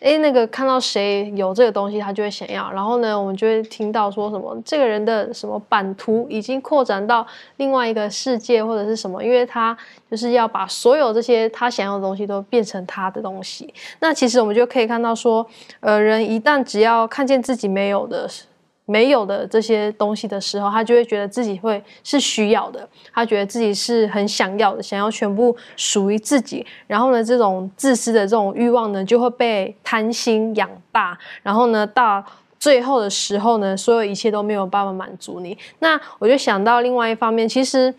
[0.00, 2.70] 哎，那个看到谁有这个东西，他就会想要。
[2.70, 9.76] 然后呢，我们就会听到说什么这个人的什么版图已经扩展到另外一个世界，或者是什么，因为他
[10.10, 13.72] 就是要把所有这些他想要的东西都变成他的东西。
[14.00, 15.46] 那其实我们就可以看到说，
[15.80, 18.28] 呃，人一旦只要看见自己没有的。
[18.90, 26.64] 没有的这些东西的时候，他就会觉得自己会是需要的，他觉得自己是很想要的，想要全部属于自己。
[26.86, 31.18] 然后呢，这种自私的这种欲望呢，就会被贪心养大。
[31.42, 32.24] 然后呢，到
[32.58, 35.58] 最后的时候呢，所有一切都没有办法满足你。
[35.80, 37.94] 那我就想到另外一方面，其实。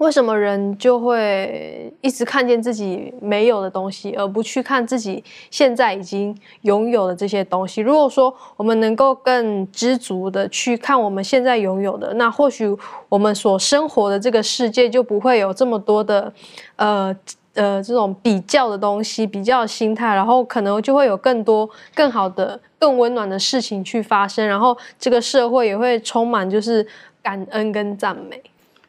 [0.00, 7.80] 为什么人就会一直看见自己没有的东西，而不去看自己现在已经拥有的这些东西？
[7.80, 12.68] 如果说我们能够更知足的去看我们现在拥有的，那或许
[13.08, 16.30] 我们所生活的这个世界就不会有这么多的，
[16.76, 17.16] 呃
[17.54, 26.86] 呃这种比较的东西、比较的心态，然后可能就会有更多更好的、更温暖的事情去发生，然后这个社会也会充满就是
[27.22, 28.42] 感恩跟赞美。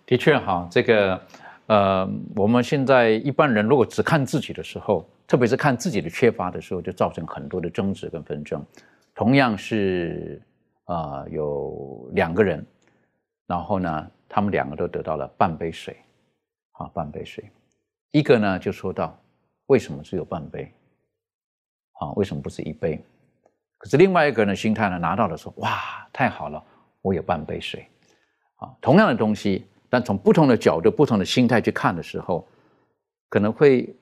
[0.08, 1.22] 的确哈，这个，
[1.66, 8.66] 呃，我们现在一般人如果只看自己的时候，特别是看自己的缺乏的时候，就造成很多的争执跟纷争。
[9.14, 10.42] 同样是，
[10.86, 12.66] 呃，有两个人，
[13.48, 15.98] 然后呢，他们两个都得到了半杯水，
[16.72, 17.44] 啊，半杯水。
[18.12, 19.20] 一个呢就说到，
[19.66, 20.72] 为什么只有半杯？
[22.00, 23.04] 啊，为什么不是一杯？
[23.78, 26.64] 可是另外一个呢，心态呢拿到了说，哇，太好了，
[27.02, 27.86] 我有半杯水。
[28.56, 29.66] 啊，同样的东西。
[29.90, 32.48] 但从不同的角度、不同的心态去看的时候，
[33.30, 33.96] 可能会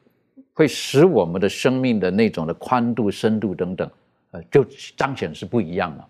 [0.54, 3.90] 会使我们的生命的那种的宽度、深度等等，
[4.32, 6.08] 呃，就彰显是不一样了。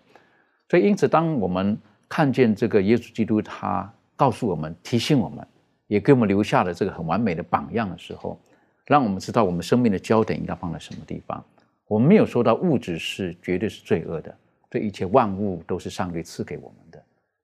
[0.68, 5.46] 所以，因此，当我们看见这个耶稣基督，他告诉我们、提醒我们，
[5.86, 8.40] 也给我们留下了这个很完美的榜样的时候，
[8.86, 11.44] 让我们知道我们生命的焦点应该放在什么地方。
[11.86, 14.36] 我们没有说到物质是绝对是罪恶的，
[14.70, 16.85] 这一切万物都是上帝赐给我们。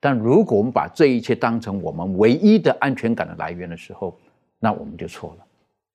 [0.04, 4.18] 但如果我们把这一切当成我们唯一的安全感的来源的时候，
[4.58, 5.46] 那我们就错了，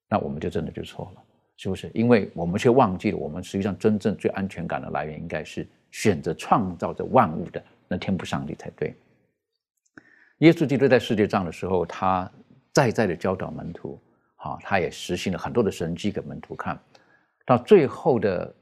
[0.07, 1.21] 那我们就真的就错了，
[1.57, 1.91] 是不是？
[1.93, 8.95] 因为我们却忘记了，我们实际上真正最安全感的来源应该是选择创造着万物的那天不上帝才对。
[10.37, 12.31] 耶稣基督在世界上的时候，他
[12.71, 13.99] 再再的教导门徒，
[14.37, 16.79] 好，他也实行了很多的神迹给门徒看。
[17.45, 18.55] 到最后的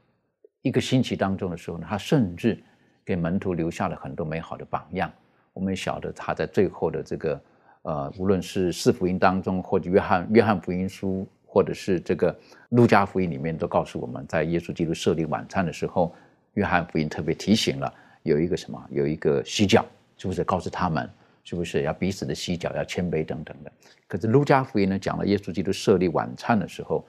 [0.62, 2.60] 一个星期当中的时候呢，他甚至
[3.04, 5.08] 给门徒留下了很多美好的榜样。
[5.56, 7.40] 我们晓得他在最后的这个，
[7.80, 12.38] 呃，无论是四福音当中，或者约翰约翰福音书，或者是这个
[12.68, 16.14] 路加福音里面，都告诉我们在耶稣基督设立晚餐的时候，
[16.52, 17.90] 约翰福音特别提醒了
[18.22, 19.82] 有一个什么，有一个洗脚，
[20.18, 21.08] 是不是告诉他们，
[21.42, 23.72] 是不是要彼此的洗脚，要谦卑等等的？
[24.06, 27.02] 可是路加福音呢，讲了耶稣基督设立晚餐的时候，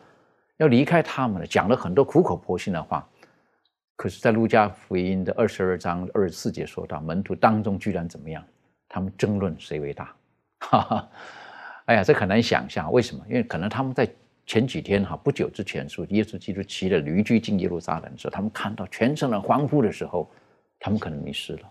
[0.56, 3.06] 要离开他们了，讲了很多苦口婆心的话。
[3.98, 8.44] 可是，在路加福音的二十二章二十四节说到，门徒当中居然怎么样？
[8.88, 10.16] 他们争论谁为大。
[10.60, 11.10] 哈哈，
[11.86, 13.26] 哎呀，这很难想象，为什么？
[13.28, 14.08] 因为可能他们在
[14.46, 20.30] 前几天哈，不久之前说耶稣基督骑着驴驹进耶路撒冷的时候，他们看到全城人欢呼的时候，
[20.80, 21.70] 他们可能迷失了。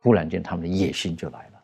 [0.00, 1.62] 忽然间，他们的野心就来了，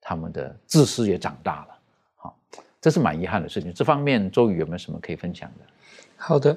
[0.00, 1.78] 他们的自私也长大了。
[2.16, 2.38] 好，
[2.80, 3.72] 这是蛮遗憾的事情。
[3.74, 5.66] 这方面，周宇有没有什么可以分享的？
[6.16, 6.56] 好的。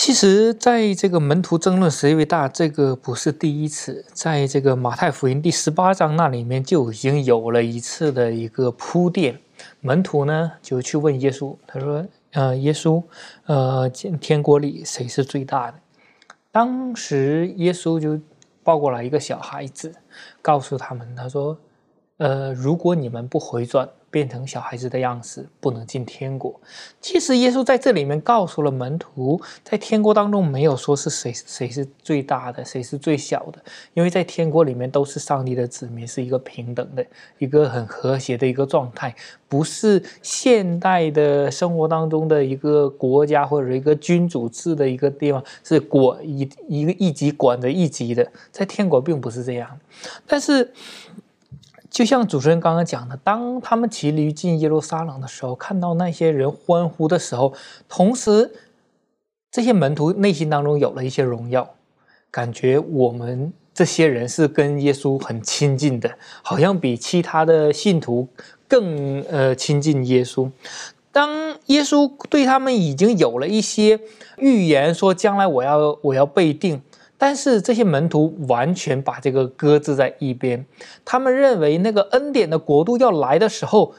[0.00, 9.40] 其实，在这个门徒争论谁为大，这个不是第一次，在这个马太福音第十八章那里面就已经有了一次的一个铺垫。
[9.80, 13.02] 门徒呢就去问耶稣，他说：“呃，耶稣，
[13.46, 15.78] 呃，天国里谁是最大的？”
[16.52, 18.20] 当时耶稣就
[18.62, 19.92] 抱过来一个小孩子，
[20.40, 21.58] 告诉他们，他说
[22.18, 26.58] ：“呃，如果你们不回转。”变成小孩子的样式，不能进天国。
[26.98, 33.62] 其实耶稣在这里面告诉了门徒，在天国当中没有说是谁谁是最大的，谁是最小的，
[33.92, 37.04] 因为在天国里面都是上帝的子民，是一个平等的、
[37.36, 39.14] 一个很和谐的一个状态，
[39.46, 49.78] 不是现代的生活当中的一个国家或者一个君主制的一个地方，是管一一个一级管着一级的，在天国并不是这样，
[50.26, 50.72] 但是。
[51.90, 57.54] 就像主持人刚刚讲的，当他们骑驴进耶路撒冷的时候，看到那些人欢呼的时候，
[57.88, 58.52] 同时
[59.50, 61.68] 这些门徒内心当中有了一些荣耀，
[62.30, 66.10] 感觉我们这些人是跟耶稣很亲近的，
[66.42, 68.28] 好像比其他的信徒
[68.68, 70.50] 更呃亲近耶稣。
[71.10, 73.98] 当耶稣对他们已经有了一些
[74.36, 76.82] 预言，说将来我要我要被定。
[77.18, 80.64] 但是这些门徒完全把这个搁置在一边，
[81.04, 83.92] 他们认为那个恩典的国度要来的时候，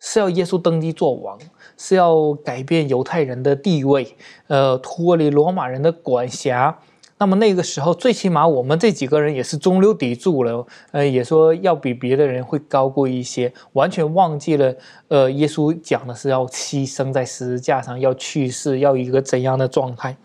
[0.00, 1.38] 是要耶稣登基做王，
[1.78, 4.16] 是要改变犹太人的地位，
[4.48, 6.80] 呃，脱离罗马人的管辖。
[7.16, 14.74] 那么那个时候，最起码我们这几个人也是中流砥柱了，呃，也说要比别的人会高过一些，完全忘记了，
[15.08, 20.16] 呃，耶稣讲的是要牺牲在十字架上，要去世，要一个怎样的状态，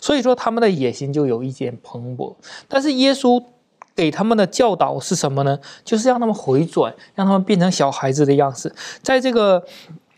[0.00, 2.34] 所以说他们的野心就有一点蓬勃。
[2.66, 3.42] 但是耶稣
[3.94, 5.58] 给他们的教导是什么呢？
[5.84, 9.64] 就是让他们回转，让他们变成小孩子的样式，在这个。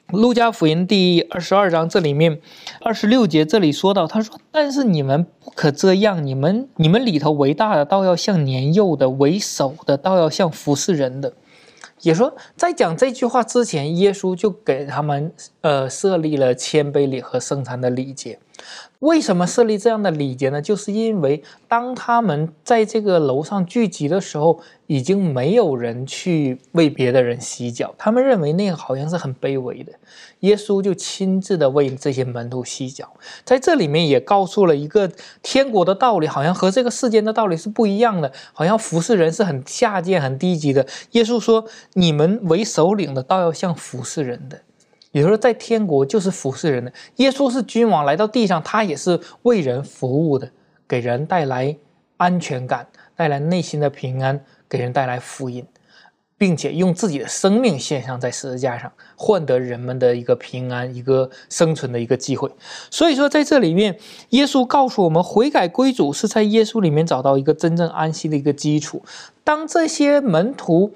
[0.09, 2.41] 路加福音第二十二章这里面
[2.83, 11.33] 二十六节这里说到，他说：“但是你们不可这样，你们你们里头为大的，倒要像年幼的；为首的，倒要像服侍人的。”
[12.03, 15.33] 也说，在讲这句话之前，耶稣就给他们
[15.65, 18.39] 呃设立了谦卑礼和圣餐的礼节。
[18.99, 20.61] 为什么设立这样的礼节呢？
[20.61, 29.93] 就是因为当他们在这个楼上聚集的时候，已经没有人去为别的人洗脚，他们认为那个好像是很卑微的。
[30.41, 33.11] 耶稣就亲自的为这些门徒洗脚，
[33.45, 35.11] 在这里面也告诉了一个
[35.43, 40.87] 天国的道理，好像和这个世间的道理是不一样的，好像服侍人是很下贱、很低级的。
[41.13, 44.61] 耶稣说：“你们为首领的，倒要像服侍人的。”
[45.15, 46.93] 也就是说，在天国就是服侍人的。
[47.17, 50.51] 耶稣是君王来到地上，他也是为人服务的，
[50.89, 51.77] 给人带来
[52.17, 55.65] 安全感，带来内心的平安，给人带来福音，
[56.37, 62.51] 并且用自己的生命献上在十字架上，换得人们的一个平安、一个生存的一个机会。
[62.91, 63.97] 所以说，在这里面，
[64.31, 69.05] 耶稣告诉我们，悔改归主是在耶稣里面找到一个真正安息的一个基础。
[69.45, 70.93] 当这些门徒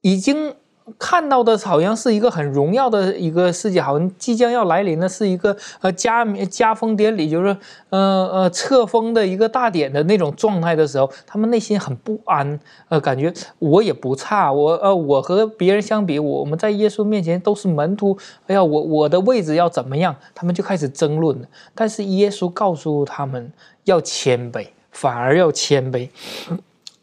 [0.00, 0.56] 已经。
[0.98, 7.56] 看到的好像是一个很荣耀的一个世界，好像即将要来临的是一个呃加加封典礼，就是
[7.90, 12.58] 呃呃册封的一个大典的那种状态的时候，他们内心很不安，
[12.88, 18.16] 呃，感觉我也不差，我呃我和别人相比，我们在耶稣面前都是门徒，
[18.46, 20.14] 哎呀，我我的位置要怎么样？
[20.34, 21.48] 他们就开始争论了。
[21.74, 23.52] 但是耶稣告诉他们
[23.84, 26.08] 要谦卑，反而要谦卑。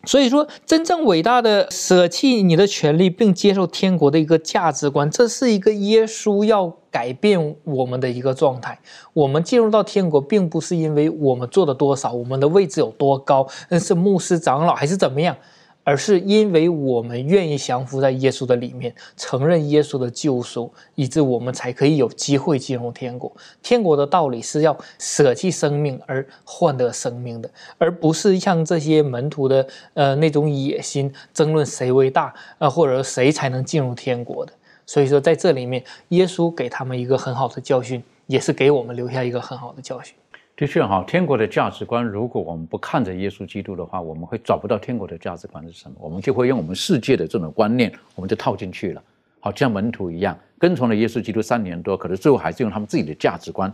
[0.06, 8.80] 所以说，真正伟大的舍弃你的权利，并接受天国的一个价值观，这是一个耶稣要改变我们的一个状态。
[9.14, 15.36] 我们进入到天国，并不是因为我们做的多少，我们的位置有多高，那是牧师长老还是怎么样。
[15.86, 23.32] 而是因为我们愿意降服在耶稣的里面，承认耶稣的救赎，以致我们才可以有机会进入天国。
[23.62, 34.52] 天国的道理是要舍弃生命而换得生命的，而不是像这些门徒的呃那种野心，争论谁为大啊，或者谁才能进入天国的。
[34.88, 40.16] 所以说，在这里面，耶稣给他们一个很好的教训，也是给我们留下一个很好的教训。
[40.56, 45.98] 的确哈，天国的价值观，如果我们不看着耶稣基督的话，我们会找不到天国的价值观是什么。
[46.00, 49.04] 我们就会用我们世界的这种观念，我们就套进去了。
[49.42, 53.72] 好像门徒一样，跟从了耶稣基督三年多，可是最后还是用他们自己的价值观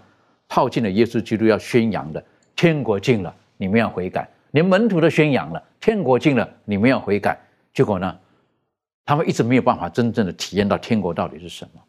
[0.50, 2.24] 套进了耶稣基督要宣扬的
[2.56, 4.28] 天国近了，你们要悔改。
[4.50, 7.40] 连门徒都宣扬了天国近了，你们要悔改。
[7.76, 8.18] 结果呢，
[9.06, 11.82] 他们一直没有办法真正的体验到天国到底是什么。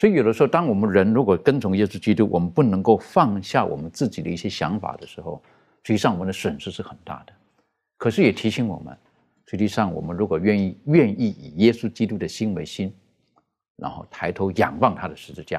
[0.00, 5.42] 所以，有的时候，当我们人如果跟从耶稣基督，我们不能够放下我们自己的一些想法的时候，
[5.82, 7.32] 实际上我们的损失是很大的。
[7.96, 8.96] 可是也提醒我们，
[9.46, 12.94] 实际上我们如果愿意愿意以耶稣基督的心为心，
[13.76, 15.58] 然后抬头仰望他的十字架，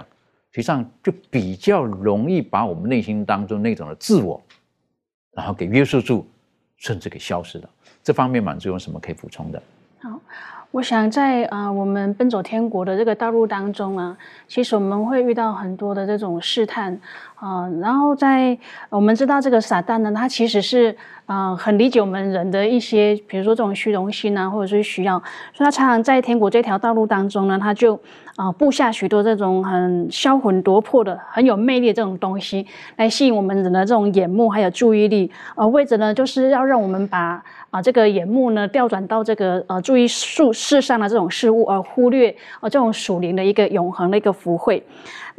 [0.52, 4.42] 实际上就比较容易把我们内心当中那种的自我，
[5.34, 6.26] 然后给约束住，
[6.78, 7.70] 甚至给消失了。
[8.02, 9.62] 这方面，满足有什么可以补充的？
[10.00, 10.22] 好。
[10.72, 14.16] 我想在啊，我们奔走天国的这个道路当中啊，
[14.48, 17.00] 其实我们会遇到很多的这种试探
[17.40, 17.68] 啊。
[17.82, 18.58] 然后在
[18.90, 25.18] 我们知道这个撒旦呢，他其实是啊很理解我们人的一些，比如说这种虚荣心啊，或者是需要，
[25.54, 28.00] 所以他常常在天国这条道路当中呢，他就
[28.36, 32.66] 啊布下许多这种很销魂夺魄的、很有魅力的这种东西，
[32.98, 37.44] 来吸引我们人的这种眼目还有注意力，呃，为着呢，就是要让我们把。
[37.72, 44.84] 啊，这个眼目呢调转到这个呃，注意世世上的这种事物，而忽略呃这种属灵的一个永恒的一个福慧。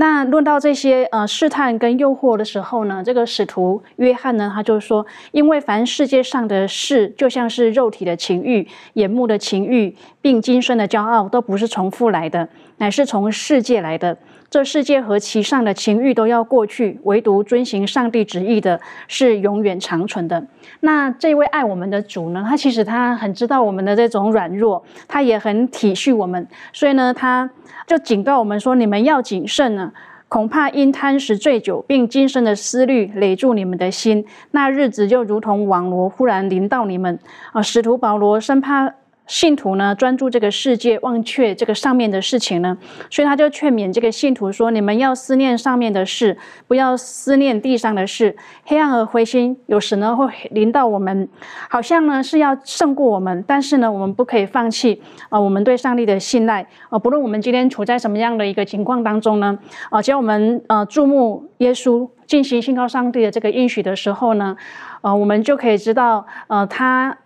[0.00, 12.48] 那论到这些呃试探跟诱惑的时候呢，这个使徒约翰呢，他就说，因为凡世界上的事，就像是肉体的情欲、眼目的情欲，并今生的骄傲，都不是重复来的，
[12.78, 14.16] 乃是从世界来的。
[14.50, 20.44] 这世界和其上的情欲都要过去，唯独遵行上帝旨意的是永远长存的。
[20.80, 22.44] 那这位爱我们的主呢？
[22.48, 27.48] 他其实他很知道我们的这种软弱，他也很体恤我们，所以呢，他
[27.86, 29.92] 就警告我们说：你们要谨慎呢，
[30.26, 37.16] 恐怕因贪食醉酒，并今生的思虑累住你们的心，那日子就如同网罗忽然临到你们。
[37.52, 38.94] 啊，使徒保罗生怕。
[39.30, 42.76] 信徒呢，专注这个世界，忘却这个上面的事情呢，
[43.08, 48.36] 所以他就劝勉这个信徒说：“你们要思念上面的事，不要思念地上的事。
[48.64, 51.28] 黑暗和灰心有时呢会临到我们，
[51.68, 59.56] 好像呢是要胜过我们，但是呢，我们不可以放弃啊，我们对上帝的信赖啊，不论我们今天处在什么样的一个情况当中呢，
[59.90, 64.56] 啊，只要我们呃注目耶稣，进行信靠上帝的这个应许的时候呢，
[65.02, 67.16] 呃，我们就可以知道呃他。”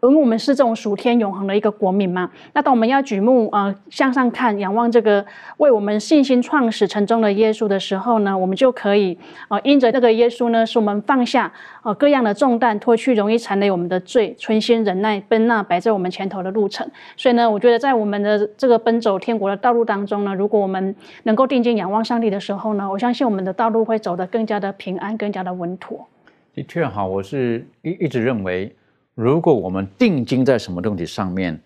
[0.00, 2.30] 而我们是这种属天永恒的一个国民嘛？
[2.52, 5.24] 那当我们要举目啊向上看，仰望这个
[5.56, 9.18] 为我们信心创始成终的耶稣的时候呢，我们就可以
[9.48, 16.88] 啊因着这个耶稣呢，使我们放下啊各样的重担，脱去容易缠累我们的罪，存心忍耐奔那摆在我们前头的路程。
[17.16, 20.94] 所以呢，我觉得在我们的这个奔走天国的道路当中呢，如果我们
[21.24, 26.06] 能够定睛仰望上帝的时候呢，我相信我们的道路会走得更加的平安，更加的稳妥。
[26.54, 28.72] 的确哈，我是一一直认为。
[29.20, 31.60] 如果我们定睛在什么东西上面，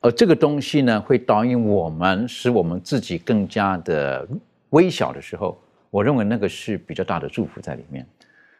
[0.00, 4.26] 而这个东西呢，会导引我们，使我们自己更加的
[4.70, 5.56] 微小的时候，
[5.88, 8.04] 我认为那个是比较大的祝福在里面。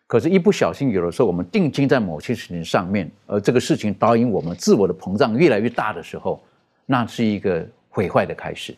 [0.06, 6.40] 可是，一不小心，有的时候我们定睛在某些事情上面，而这个事情导引我们自我的膨胀越来越大的时候，
[6.86, 8.72] 那是一个毁坏的开始。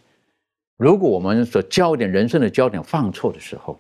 [0.79, 3.79] 如果我们所焦点人生的焦点放错的时候，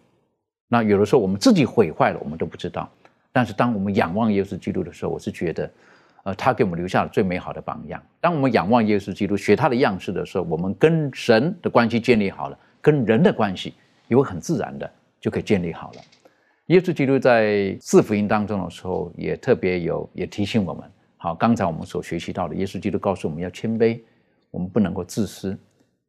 [0.68, 2.86] 那有的时候我们自己毁坏了，我们都不知道。
[3.32, 5.70] 但是，当我们仰望耶稣基督的时候，我是觉得，
[6.24, 8.02] 呃，他给我们留下了最美好的榜样。
[8.20, 13.74] 当我们仰望耶稣基督，学他的样式的时候，我们跟神的关系建立好了，跟人的关系
[14.08, 16.00] 也会很自然的就可以建立好了。
[16.66, 20.82] 耶稣基督在四福音当中的时候，也特别有也提醒我们。
[21.16, 24.00] 好，刚才我们所学习到的，耶稣基督告诉我们要谦卑，
[24.50, 25.56] 我们不能够自私。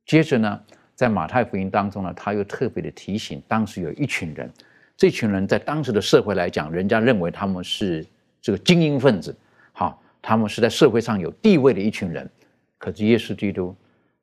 [0.05, 0.59] 接着呢，
[0.95, 4.51] 在马太福音当中呢，他又特别的提醒，当时有一群人。
[4.99, 8.05] 这群人在当时的社会来讲，人家认为他们是
[8.41, 9.33] 这个精英分子，
[9.71, 12.29] 好，他们是在社会上有地位的一群人。
[12.77, 13.73] 可是耶稣基督，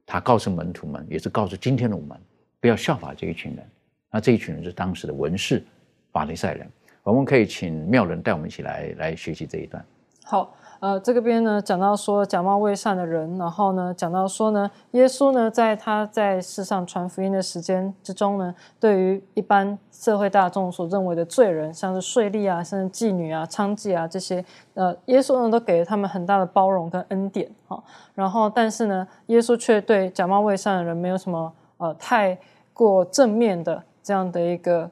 [0.05, 2.15] 他告诉门徒们，也是告诉今天的我们，
[2.61, 3.67] 不要效法这一群人。
[4.11, 5.65] 那这一群人是当时的文士、
[6.13, 6.71] 法利赛人。
[7.03, 9.83] 我们可以请妙人带我们一起来来学习这一段。
[10.25, 10.55] 好。
[10.87, 27.83] 呃，这个边呢讲到说假冒伪善的人，然后呢讲到说呢，耶稣呢在他在世上传福音的时间之中呢，对于一般社会大众所认为的罪人，像是税吏啊、像是妓女啊、娼妓啊这些，呃，耶稣呢都给了他们很大的包容跟恩典哈。
[28.15, 32.39] 然后，但是呢，耶稣却对假冒伪善的人没有什么呃太
[32.73, 34.89] 过正面的这样的一个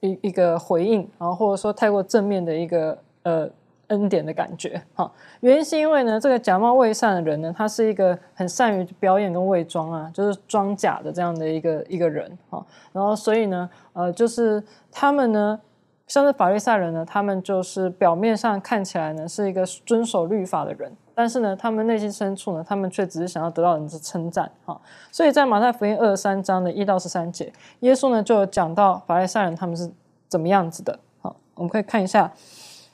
[0.00, 3.48] 一一个回应，然后或者说太过正面的一个呃。
[3.88, 5.10] 恩典的感觉，哈，
[5.40, 14.62] 原因是因为呢，这个假冒伪善的人呢，他是一个很善于表演跟伪装啊，就是装假的这样的一个一个人，哈，然后所以呢，呃，就是
[14.92, 15.58] 他们呢，
[16.06, 24.78] 像是法利赛人呢，他们就是表面上看起来呢是一个遵守律法的人，但是呢，他们内心深处呢，他们却只是想要得到人的称赞，哈，
[25.10, 29.90] 所以在马太福音二十三章的一到十三节，耶稣呢就讲到法利赛人他们是
[30.28, 32.30] 怎么样子的，好，我们可以看一下，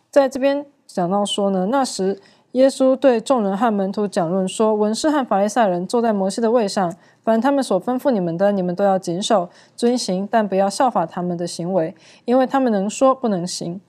[0.09, 0.65] 在这边。
[0.95, 2.21] 讲到说呢，那时
[2.53, 13.81] 耶稣对众人和门徒讲论说：“文士和法利赛人坐在摩西的位上，凡他们所吩咐你们的，你们都要谨守遵行，但不要效法他们的行为，因为他们能说不能行。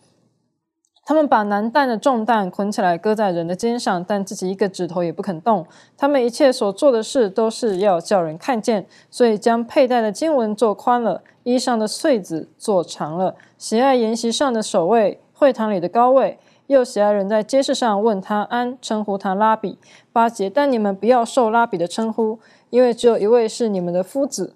[1.05, 5.67] 他们把难担的重担捆起来搁在人的肩上，但自己一个指头也不肯动。
[5.95, 19.77] 他们一切所做的事都是要叫人看见，所以将佩戴的经文做宽了，衣裳的穗子做长了，喜爱筵席上的首位，会堂里的高位。”又喜爱人在街市上问他安，称呼他拉比。
[20.11, 22.39] 八节，但你们不要受拉比的称呼，
[22.69, 24.55] 因为只有一位是你们的夫子，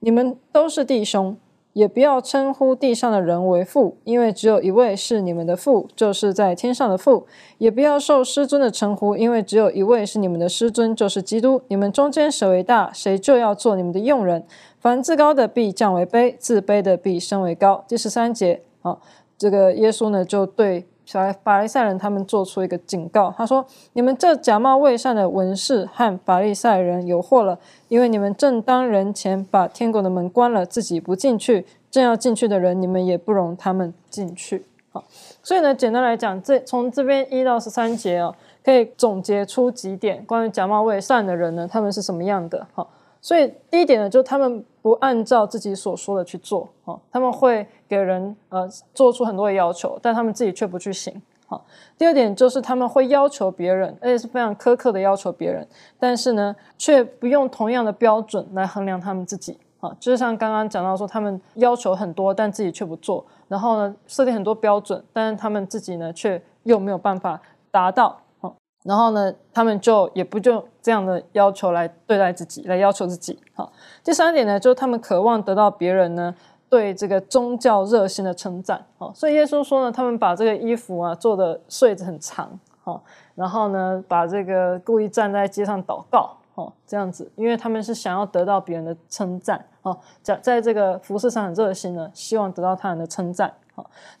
[0.00, 1.36] 你们都是弟兄。
[1.74, 7.24] 也不要称呼地上的人为父，因为只有一位是你们的父，就是在天上的父。
[7.58, 11.62] 也不要受师尊的称呼，因为只有一位是你们的师尊，就是基督。
[11.68, 14.44] 你们中间谁为大，谁就要做你们的用人。
[14.80, 17.84] 凡自高的必降为卑，自卑的必升为高。
[17.86, 19.00] 第十三节，好，
[19.36, 27.58] 这个耶稣呢就对法法利赛人他们做出一个警告，他说：你们这假冒伪善的文士和法利赛人有祸了。
[27.88, 34.66] 因为你们正当人前把天国的门关了，自己不进去，正要进去的人，你们也不容他们进去。
[34.90, 35.02] 好，
[35.42, 42.66] 所以呢，简单来讲，这从这边一到十三节哦，可以总结出几点关于假冒伪善的人呢，他们是什么样的？
[42.74, 42.90] 好，
[43.20, 51.20] 所以第一点呢，就是他们不按照自己所说的去做，哦，他们会给人呃做出很多的要求，但他们自己却不去行。
[51.46, 51.64] 好，
[51.96, 55.66] 第二点就是他们会要求别人，而且是非常苛刻的要求别人，
[55.98, 59.58] 但是呢，却不用同样的标准来衡量他们自己。
[59.80, 67.40] 啊，就是像刚刚讲到说，他们要求很多，但自己却不做，然后呢，设定很多标准，但是他们自己呢，却又没有办法
[67.70, 68.20] 达到。
[68.40, 68.52] 好，
[68.82, 73.38] 然后呢，他们就也不就这样的要求来对待自己，来要求自己。
[73.52, 73.70] 好，
[74.02, 76.34] 第三点呢，就是他们渴望得到别人呢。
[76.70, 83.00] 对这个宗教热心的称赞，哦，所以耶稣说呢，他们把这个衣服啊做的穗子很长，哦，
[83.34, 93.50] 然后呢，把这个故意站在街上祷告，哦，这样子，因为他们是想要得到别人的称赞，哦，在在这个服饰上很热心呢，希望得到他人的称赞，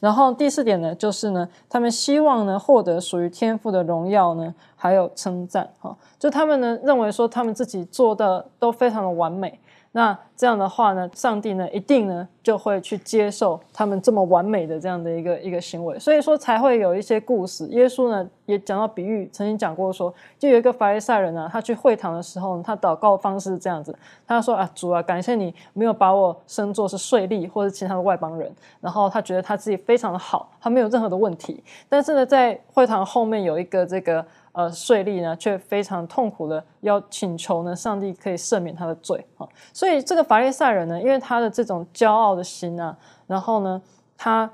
[0.00, 9.58] 然后第四点呢，就是呢，他们希望呢获得属于天赋的荣耀呢，还有称赞，哈，就他们呢认为说他们自己做的都非常的完美。
[9.92, 17.66] 那这样的话呢，上帝呢一定呢就会去接受他们这么完美的这样的一个一个行为，所以说才会有一些故事。
[17.68, 34.24] 耶稣呢也讲到比喻，曾经讲过说，就有一个法利赛人呢，他去会堂的时候，他祷告方式是这样子，他说啊主啊，感谢你没有把我生作是税吏或者其他的外邦人，然后他觉得他自己非常的好，他没有任何的问题，但是呢，在会堂后面有一个这个。
[34.52, 39.46] 呃，税吏呢，却非常痛苦的要请求呢，上帝可以赦免他的罪啊。
[39.72, 42.96] 所以这个法利赛人呢，因为他的这种骄傲的心啊，
[43.26, 43.80] 然后呢，
[44.16, 44.50] 他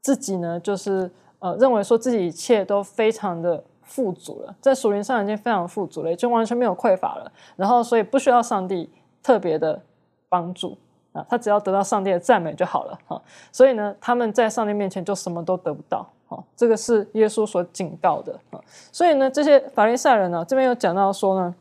[0.00, 7.30] 自己呢，就是呃，认为说自己一切都非常的富足了，在属灵上已经非常富足了，就完全没有匮乏了。
[7.56, 8.88] 然后，所以不需要上帝
[9.22, 9.82] 特别的
[10.28, 10.78] 帮助
[11.12, 13.20] 啊，他只要得到上帝的赞美就好了哈。
[13.50, 16.08] 所以呢，他们在上帝面前就什么都得不到。
[16.54, 18.60] 这个是耶稣所警告的啊，
[18.92, 21.54] 所以呢，这些法利赛人呢，这边有讲到说呢，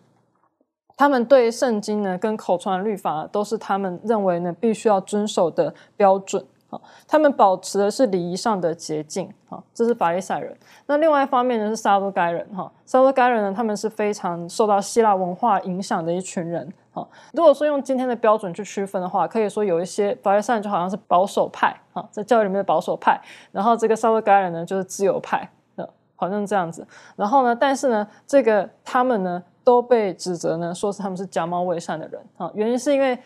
[0.95, 10.55] 他们对圣经呢跟口传律法都是他们认为呢必须要遵守的标准啊，他们保持的是礼仪上的洁净啊，这是法利赛人。
[10.85, 16.71] 那另外一方面呢是撒都该人哈，撒都该人呢，他们是非常受到希腊文化影响的一群人。
[16.93, 23.17] 好，如果说用今天的标准去区分的话，可以说有一些法利赛人就好像是保守派啊，在教育里面的保守派，
[23.53, 26.85] 然后这个稍微该人呢就是自由派，呃，好像这样子。
[27.15, 33.17] 然后呢，但是呢，这个他们呢都被指责呢说是他们是假冒伪善的人啊，原因是因为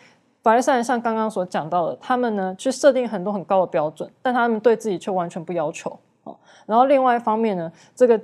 [0.44, 5.90] 法利赛人像刚刚所讲到的，他们呢去设定很多很高的标准，但他们对自己却完全不要求
[6.22, 6.32] 啊。
[6.66, 8.20] 然后另外一方面呢，这个。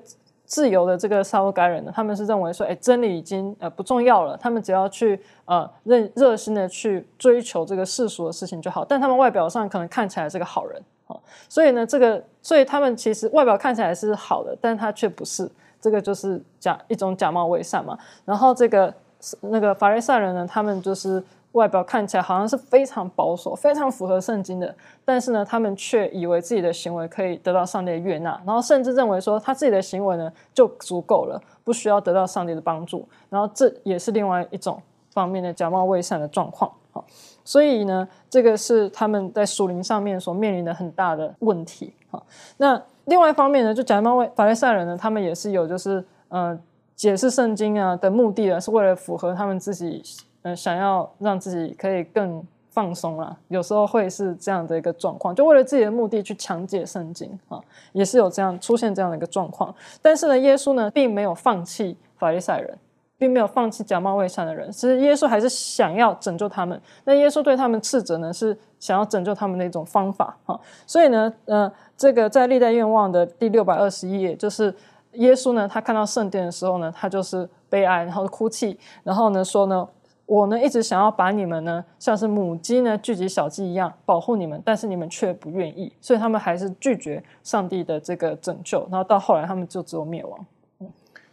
[0.52, 8.84] 自由的这个撒都该人呢，他们是认为说，哎，真理已经呃不重要了，他们只要去呃热热心的去追求这个世俗的事情就好。
[8.84, 15.50] 但他们外表上可能看起来是个好人，哦，所以呢，这个所以他们其实外表看起来是好的，但他却不是，
[15.80, 17.98] 这个就是假一种假冒伪善嘛。
[18.26, 18.92] 然后这个
[19.40, 21.24] 那个法利赛人呢，他们就是。
[21.52, 24.74] 外表看起来好像是非常保守、非常符合圣经的，
[25.04, 33.06] 但是呢，他们却以为自己的行为可以得到上帝的悦纳，然后甚至认为说他自己的行为呢就足够了，不需要得到上帝的帮助。
[33.28, 34.80] 然后这也是另外一种
[35.10, 36.72] 方面的假冒伪善的状况。
[36.90, 37.04] 好，
[37.44, 41.92] 所以呢，这个是他们在属灵上面所面临的很大的问题。
[42.10, 42.24] 好，
[42.56, 46.58] 那另外一方面呢，就假冒伪法利赛人呢，他们也是有就是呃
[46.96, 50.02] 解释圣经啊的目的呢，是为了符合他们自己。
[50.42, 57.60] 嗯，想要让自己可以更放松啦，有时候会是这样的一个状况，就为了自己的目的去强解圣经啊，
[57.92, 59.74] 也是有这样出现这样的一个状况。
[60.00, 62.78] 但是呢，耶稣呢并没有放弃法利赛人，
[63.18, 66.80] 并没有放弃假冒伪善的人，其实耶稣还是想要拯救他们。
[67.04, 70.58] 那耶稣对他们斥责呢，是想要拯救他们的一种方法啊。
[70.86, 74.74] 所以呢，呃，这个在历代愿望的第六百二十一页，就是
[75.12, 79.86] 耶稣呢，他看到圣殿的时候呢，他就是悲哀，然后哭泣，然后呢说呢。
[80.32, 90.46] 我呢一直想要把你们呢像是母鸡呢聚集小鸡一样保护你们，但是你们却不愿意，所以他们还是拒绝上帝的这个拯救，然后到后来他们就只有灭亡。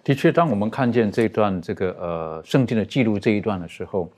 [0.04, 4.10] 的确，当我们看见这段这个呃圣经的记录这一段的时候，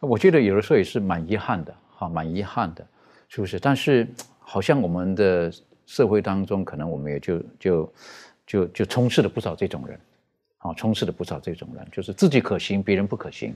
[0.00, 2.82] 我觉得有的时候也是蛮遗憾的，哈，蛮遗憾的，
[3.28, 3.60] 是不是？
[3.60, 4.08] 但是
[4.38, 5.52] 好像我们的
[5.84, 7.92] 社会当中，可能我们也就就
[8.46, 10.00] 就就充斥了不少这种人，
[10.56, 13.54] 啊，充斥了不少这种人，就是自己可行，别人不可行，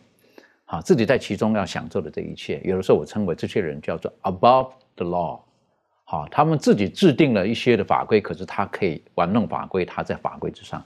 [0.67, 5.41] 啊，自己在其中要享受的这一切，有的时候我称为这些人叫做 above the law，
[6.05, 10.85] 好，他们自己制定了一些的法规，可是他可以玩弄法规，他在法规之上。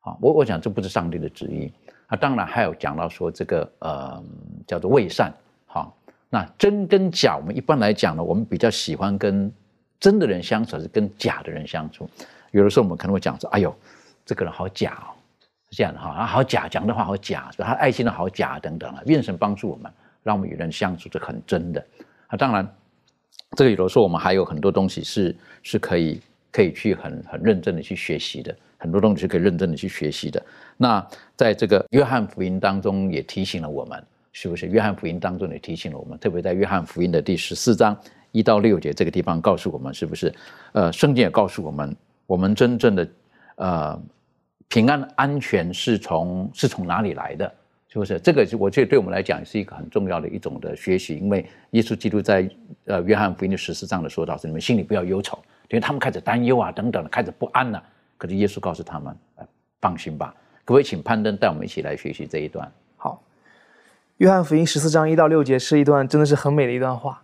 [0.00, 1.72] 啊，我我想这不是上帝的旨意
[2.06, 2.16] 啊。
[2.16, 4.22] 当然还有讲到说这个呃
[4.64, 5.32] 叫做伪善，
[5.66, 5.96] 好，
[6.30, 9.52] 那真跟假，我们一般来讲呢，我们比较喜欢跟
[9.98, 12.08] 真的人相处，还是跟假的人相处？
[12.52, 13.74] 有的时候我们可能会讲说，哎呦，
[14.24, 15.10] 这个人好假哦，
[15.76, 19.02] 这样的哈，好假，讲的话好假，他爱心的好假等等啊。
[19.04, 21.86] 愿神帮助我们，让我们与人相处是很真的
[22.28, 22.32] 啊。
[22.34, 22.66] 当然，
[23.58, 26.18] 这个有的时候我们还有很多东西是是可以
[26.50, 28.56] 可以去很很认真的去学习的。
[28.78, 30.42] 很多东西是可以认真的去学习的。
[30.78, 34.02] 那在这个约翰福音当中也提醒了我们，
[34.32, 34.66] 是不是？
[34.68, 37.94] 约翰福音当中也提醒了我们，特别在约翰福音的第十四章
[38.32, 40.32] 一到六节这个地方告诉我们，是不是？
[40.72, 41.94] 呃，圣经也告诉我们，
[42.26, 43.08] 我们真正的
[43.56, 44.02] 呃
[44.68, 47.52] 平安安全是从是从哪里来的？
[47.88, 48.18] 是不是？
[48.20, 52.46] 这个我觉得对我们来讲是一个很重要的一种的学习，因为耶稣基督在
[52.84, 55.38] 呃约翰福音的十四章的说到是你们心里不要忧愁，
[55.70, 57.82] 因为他们开始担忧啊等等，开始不安了。
[58.18, 59.16] 可是耶稣告诉他们
[59.80, 62.70] ：“放心吧。”各位，请攀登带我们一起来学习这一段。
[62.96, 63.22] 好，
[64.18, 67.22] 约翰福音十四章一到六节是一段真的是很美的一段话。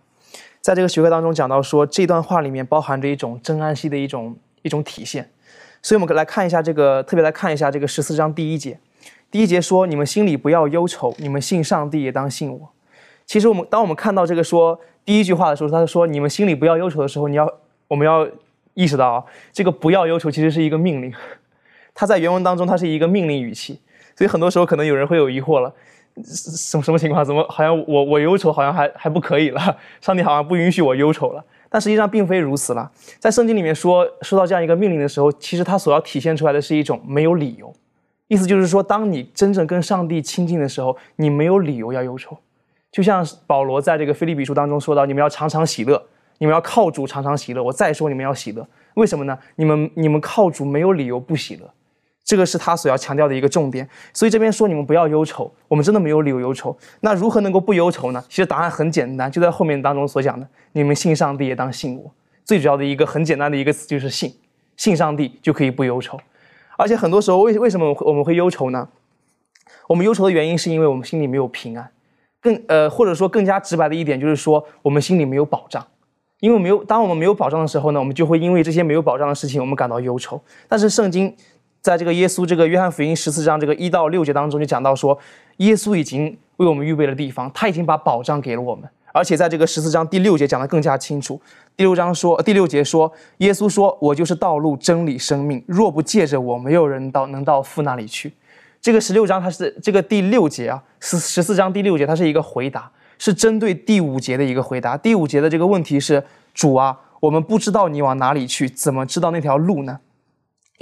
[0.61, 5.29] 在这个学科当中讲到说，这段话里面包含着一种真安息的一种一种体现。
[5.83, 8.79] 所以，我们来看一下这个，特别来看一下这个十四章第一节。
[9.29, 12.71] 第一节说：“你们心里不要忧愁，你们信上帝也当信我。”
[13.27, 17.47] 其实，我们当我们看到这个说第一句话的时候，他说：“你们心里不要忧愁”的时候，你要
[17.87, 18.27] 我们要。
[18.75, 21.13] 意识到啊，这个不要忧愁其实是一个命令，
[21.93, 23.79] 它在原文当中它是一个命令语气，
[24.15, 25.71] 所以很多时候可能有人会有疑惑了，
[26.25, 27.23] 什什么情况？
[27.23, 29.77] 怎么好像我我忧愁好像还还不可以了？
[30.01, 31.45] 上帝好像不允许我忧愁了？
[31.73, 32.91] 但实际上并非如此了。
[33.17, 37.73] 在圣经里面说说到这样一个命令的时候，其实它所要体现出来的是一种没有理由，
[38.27, 42.37] 意思就是说，当你真正跟上帝亲近的时候，你没有理由要忧愁。
[42.91, 45.99] 就像保罗在这个腓立比书当中说到，你们要常常喜乐。
[46.37, 47.63] 你们要靠主常常喜乐。
[47.63, 49.35] 我再说，你们要喜乐，为什么呢？
[49.55, 51.73] 你们你们靠主没有理由不喜乐，
[52.33, 53.87] 这个是他所要强调的一个重点。
[54.11, 56.75] 所以这边说你们不要忧愁，我们真的没有理由忧愁。
[57.01, 58.23] 那如何能够不忧愁呢？
[58.27, 62.11] 其实答案很简单，就在后面当中所讲的，你们信上帝也当信我。
[62.43, 64.33] 最主要的一个很简单的一个词就是信，
[64.75, 66.19] 信上帝就可以不忧愁。
[66.75, 68.89] 而且很多时候为为什么我们会忧愁呢？
[69.87, 71.87] 我们忧愁的原因是因为我们心里没有平安，
[72.41, 75.85] 更呃或者说更加直白的一点就是说我们心里没有保障。
[76.39, 80.41] 因为没有，当我们没有保障的时候呢，我们就会因为这些没有保障的事情，我们感到忧愁。
[80.67, 81.33] 但是圣经，
[81.83, 85.19] 在这个耶稣这个约翰福音十四章这个一到六节当中就讲到说，
[85.57, 88.89] 耶稣已经为我们预备了地方，他已经把保障给了我们。
[89.11, 91.39] 而且在这个十四章第六节讲得更加清楚。
[91.75, 98.31] 第六章说，第六节说，耶稣说：“我就是道路、真理、生命，若不借着我，没有人到能到父那里去。”
[98.79, 102.89] 这个十六章它是这个第六节啊，十十四章第六节它是一个回答。
[103.19, 104.95] 是针对第五节的一个回答。
[104.95, 106.23] 第五节的这个问题是：
[106.53, 109.99] 主啊，我们不知道你往哪里去，怎么知道那条路呢？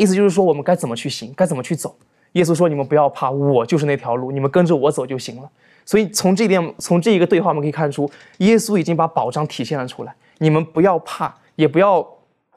[0.01, 1.95] 意思就是说，我们该怎么去行，该怎么去走？
[2.31, 5.47] 耶稣说：“你们不要怕，我就是那条路，你们跟着我走就行了。”
[5.85, 10.15] 所以从这点，从这一个对话，我们可以看出，耶稣已经把保障体现了出来。
[10.39, 12.03] 你们不要怕，也不要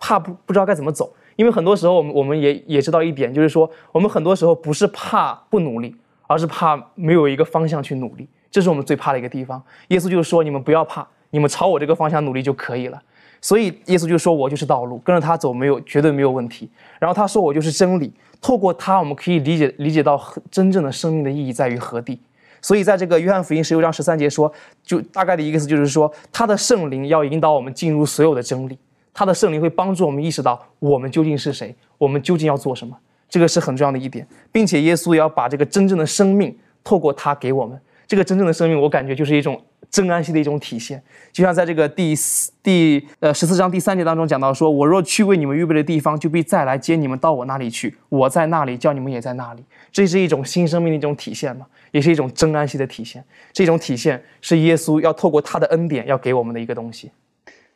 [0.00, 5.94] 怕不不知道该怎么走，因为很多时候，我们我们也也知道一点，就是说，我们很多时候不是怕不努力，
[6.26, 8.26] 而是怕没有一个方向去努力。
[8.50, 9.62] 这是我们最怕的一个地方。
[9.88, 13.02] 耶稣就是说：“你们不要怕，你们朝我这个方向努力就可以了。”
[13.44, 16.66] 所以耶稣就说：“我就是道路，跟着他走没有绝对没有问题。”
[16.98, 20.18] 然后他说：“我就是真理，透过他我们可以理解理解到
[20.50, 22.18] 真正的生命的意义在于何地。”
[22.62, 24.50] 所以在这个约翰福音十六章十三节说，
[24.82, 28.78] 就大概的意思就是说，他的圣灵要引导我们进入所有的真理，
[29.12, 32.96] 他的圣灵会帮助我们意识到我们究竟是谁，我们究竟要做什么。
[33.28, 37.78] 这个是很重要的一点，并且耶稣也要把这个真正的生命透过他给我们。
[38.06, 39.60] 这个真正的生命，我感觉就是一种
[39.90, 41.02] 真安息的一种体现。
[41.32, 47.94] 就像在这个第四第呃十四章第三节当中讲到说：“我若去为你们预备的地方，就必再来接你们到我那里去。
[48.08, 53.24] 我在那里，叫你们也在那里。”这是一种新生命的一种体现嘛，也是一种真安息的体现。
[53.52, 57.10] 这种体现是耶稣要透过他的恩典要给我们的一个东西。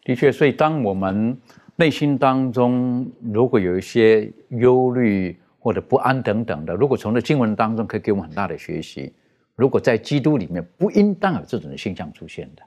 [0.04, 1.36] 的确，所以当我们
[1.76, 9.12] 内心当中如果有一些忧虑或者不安等等的，如果从这经文当中可以给我们很大的学习。
[9.58, 12.62] 如果在基督里面，不应当有这种的现象出现的，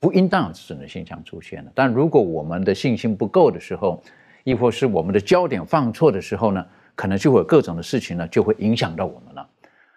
[0.00, 1.70] 不应当有这种的现象出现的。
[1.76, 4.02] 但如果我们的信心不够的时候，
[4.42, 6.66] 亦或是我们的焦点放错的时候呢，
[6.96, 9.48] 可能就会有各种的事情呢，就会影响到我们了。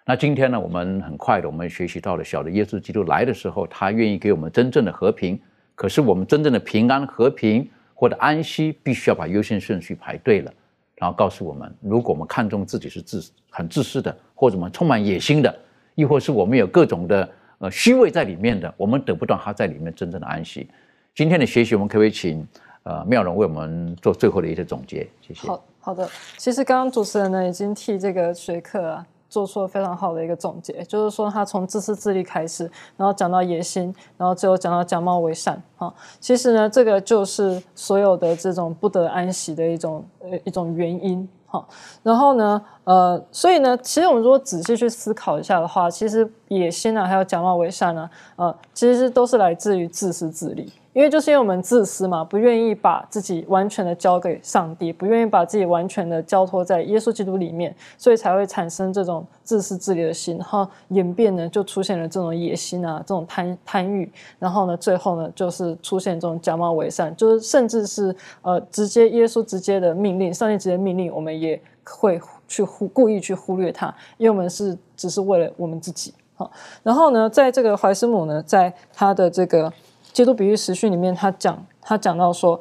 [0.06, 5.36] 那今天呢，我们很快的，我们学习到了，小的耶稣基督来的时候，他愿意给我们真正的和平。
[5.74, 10.54] 可是我们真正的平安、和平或者安息，必须要把优先顺序排对了。
[10.94, 15.52] 然后告诉我们，如果我们看重自己是自很自私的，或者我们充满野心的。
[15.98, 17.28] 亦或是我们有各种的
[17.58, 20.70] 呃虚伪在里面的，我们得不到他在里面真正的安息。
[21.12, 22.46] 今天的学习，我们可不可以请
[22.84, 25.08] 呃妙容为我们做最后的一些总结？
[25.20, 25.48] 谢谢。
[25.48, 35.92] 好好的，其实刚刚主持人呢已经替这个学课啊做出了非常好的一个总结，就是说他从自私自利开始，然后讲到野心，然后最后讲到假冒为善啊。
[36.20, 41.28] 其实呢，这个就是所有的这种不得安息的一种呃一种原因。
[41.50, 41.66] 好，
[42.02, 50.70] 然后呢，呃，所以呢，其实我们如果仔细去思考一下的话，其实野心啊，还有假冒伪善呢，呃，其实都是来自于自私自利。
[50.98, 73.86] 因为就是因为我们自私嘛，不愿意把自己完全的交给上帝，不愿意把自己完全的交托在耶稣基督里面，所以才会产生这种自私自利的心，然后演变呢，就出现了这种野心啊，这种贪贪欲，然后呢，最后呢，就是出现这种假冒伪善，就是甚至是呃，直接耶稣直接的命令，上帝直接命令，我们也会去忽故意去忽略它，
[74.16, 76.12] 因为我们是只是为了我们自己。
[76.34, 76.50] 好，
[76.82, 79.72] 然后呢，在这个怀斯姆呢，在他的这个。
[80.18, 82.58] 基督比喻实训里面，他讲他讲到说，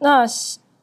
[0.00, 0.26] 那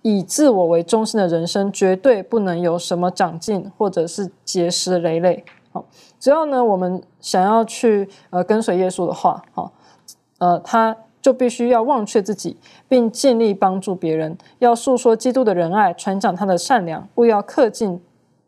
[0.02, 5.46] 以自我为中心的人生，绝对不能有什么长进，或者是结实累累。
[5.72, 5.86] 好，
[6.20, 9.72] 只要呢，我们想要去呃跟随耶稣的话，好，
[10.40, 12.58] 呃，他就必须要忘却自己，
[12.88, 18.02] 并尽力帮助别人，要诉说基督的仁爱，传讲他的善良，勿要恪尽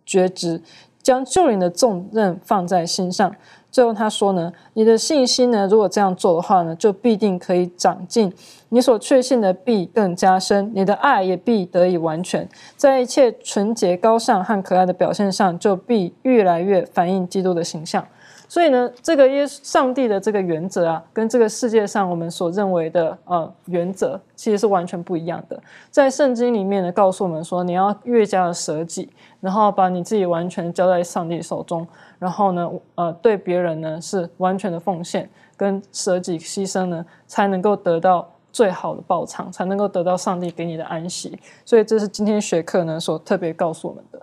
[0.04, 0.64] 厥职，
[1.08, 3.34] 将救人的重任放在心上。
[3.72, 8.30] 最后他说呢，你的信心呢，如果这样做的话呢，就必定可以长进，
[8.68, 12.46] 你所确信的必更加深，你的爱也必得以完全，
[12.76, 18.06] 在一切纯洁、高尚和可爱的表现上，就必越来越反映基督的形象。
[18.50, 25.62] 所以呢，这个耶上帝的这个原则啊，跟这个世界上我们所认为的呃原则，其实是完全不一样的。
[25.90, 29.10] 在圣经里面呢，告诉我们说，你要越加的舍己，
[29.42, 31.86] 然后把你自己完全交在上帝手中，
[32.20, 41.38] 然后呢，呃，对别人呢是完全的奉献跟舍己牺牲呢，才能够得到最好的报偿，才能够得到上帝给你的安息。
[41.66, 44.22] 所以这是今天学课呢所特别告诉我们的。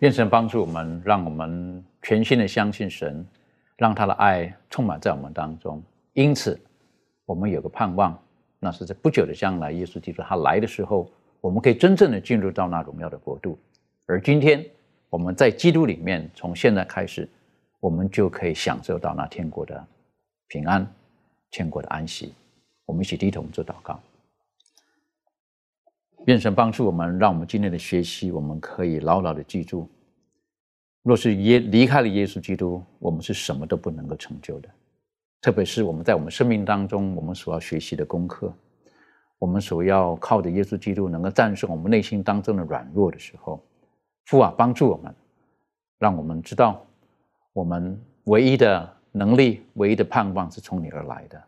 [0.00, 3.24] 愿神帮助我们，让我们全心的相信神。
[3.76, 6.58] 让他的爱充满在我们当中，因此
[7.24, 8.16] 我们有个盼望，
[8.60, 11.10] 那是在不久的将来，耶稣基督他来的时候，
[11.40, 13.58] 我们可以真正的进入到那荣耀的国度。
[14.06, 14.64] 而今天
[15.10, 17.28] 我们在基督里面，从现在开始，
[17.80, 19.86] 我们就可以享受到那天国的
[20.48, 20.86] 平安、
[21.50, 22.32] 天国的安息。
[22.86, 23.98] 我们一起低头做祷告，
[26.26, 29.88] 愿神帮助我们，让我们今天的学习，我们可以牢牢的记住。
[31.04, 34.68] 若是耶离开了耶稣基督，我们是什么都不能够成就的。
[35.42, 38.50] 特别是我们在我们生命当中，我们所要学习的功课，
[39.38, 43.62] 我们所要靠着耶稣基督能够战胜我们内心当中的软弱的时候，
[44.24, 45.14] 父啊，帮助我们，
[45.98, 46.82] 让我们知道，
[47.52, 51.40] 我们唯一的能力、唯一的盼望是从你而来的。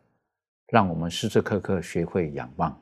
[0.68, 2.78] 让我们时时刻刻学会仰望，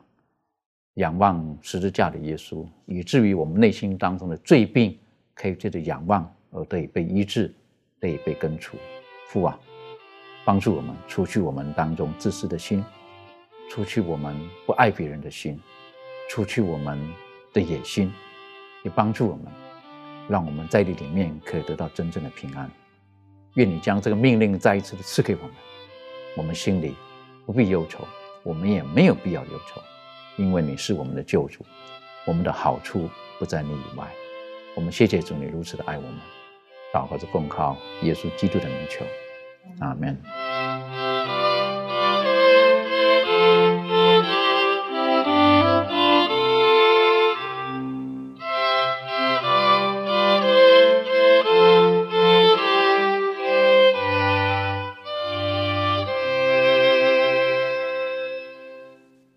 [0.95, 4.99] 仰望十字架的耶稣，以至于我们内心当中的罪病
[5.33, 6.29] 可以借着仰望。
[6.55, 7.53] 而得以被医治，
[7.99, 8.77] 得以被根除。
[9.27, 9.59] 父啊，
[10.45, 12.83] 帮助我们除去我们当中自私的心，
[13.69, 14.33] 除去我们
[14.65, 15.59] 不爱别人的心，
[16.29, 16.97] 除去我们
[17.53, 18.11] 的野心，
[18.83, 19.45] 也帮助我们，
[20.29, 22.71] 让我们在你里面可以得到真正的平安。
[23.55, 25.51] 愿你将这个命令再一次的赐给我们，
[26.37, 26.95] 我们心里
[27.45, 28.07] 不必忧愁，
[28.43, 29.81] 我们也没有必要忧愁，
[30.37, 31.65] 因为你是我们的救主，
[32.25, 34.07] 我们的好处不在你以外。
[34.75, 36.34] 我们谢谢主，你如此的爱我们。
[37.03, 39.03] 或者奉靠耶稣基督的名求，
[39.79, 40.15] 阿门。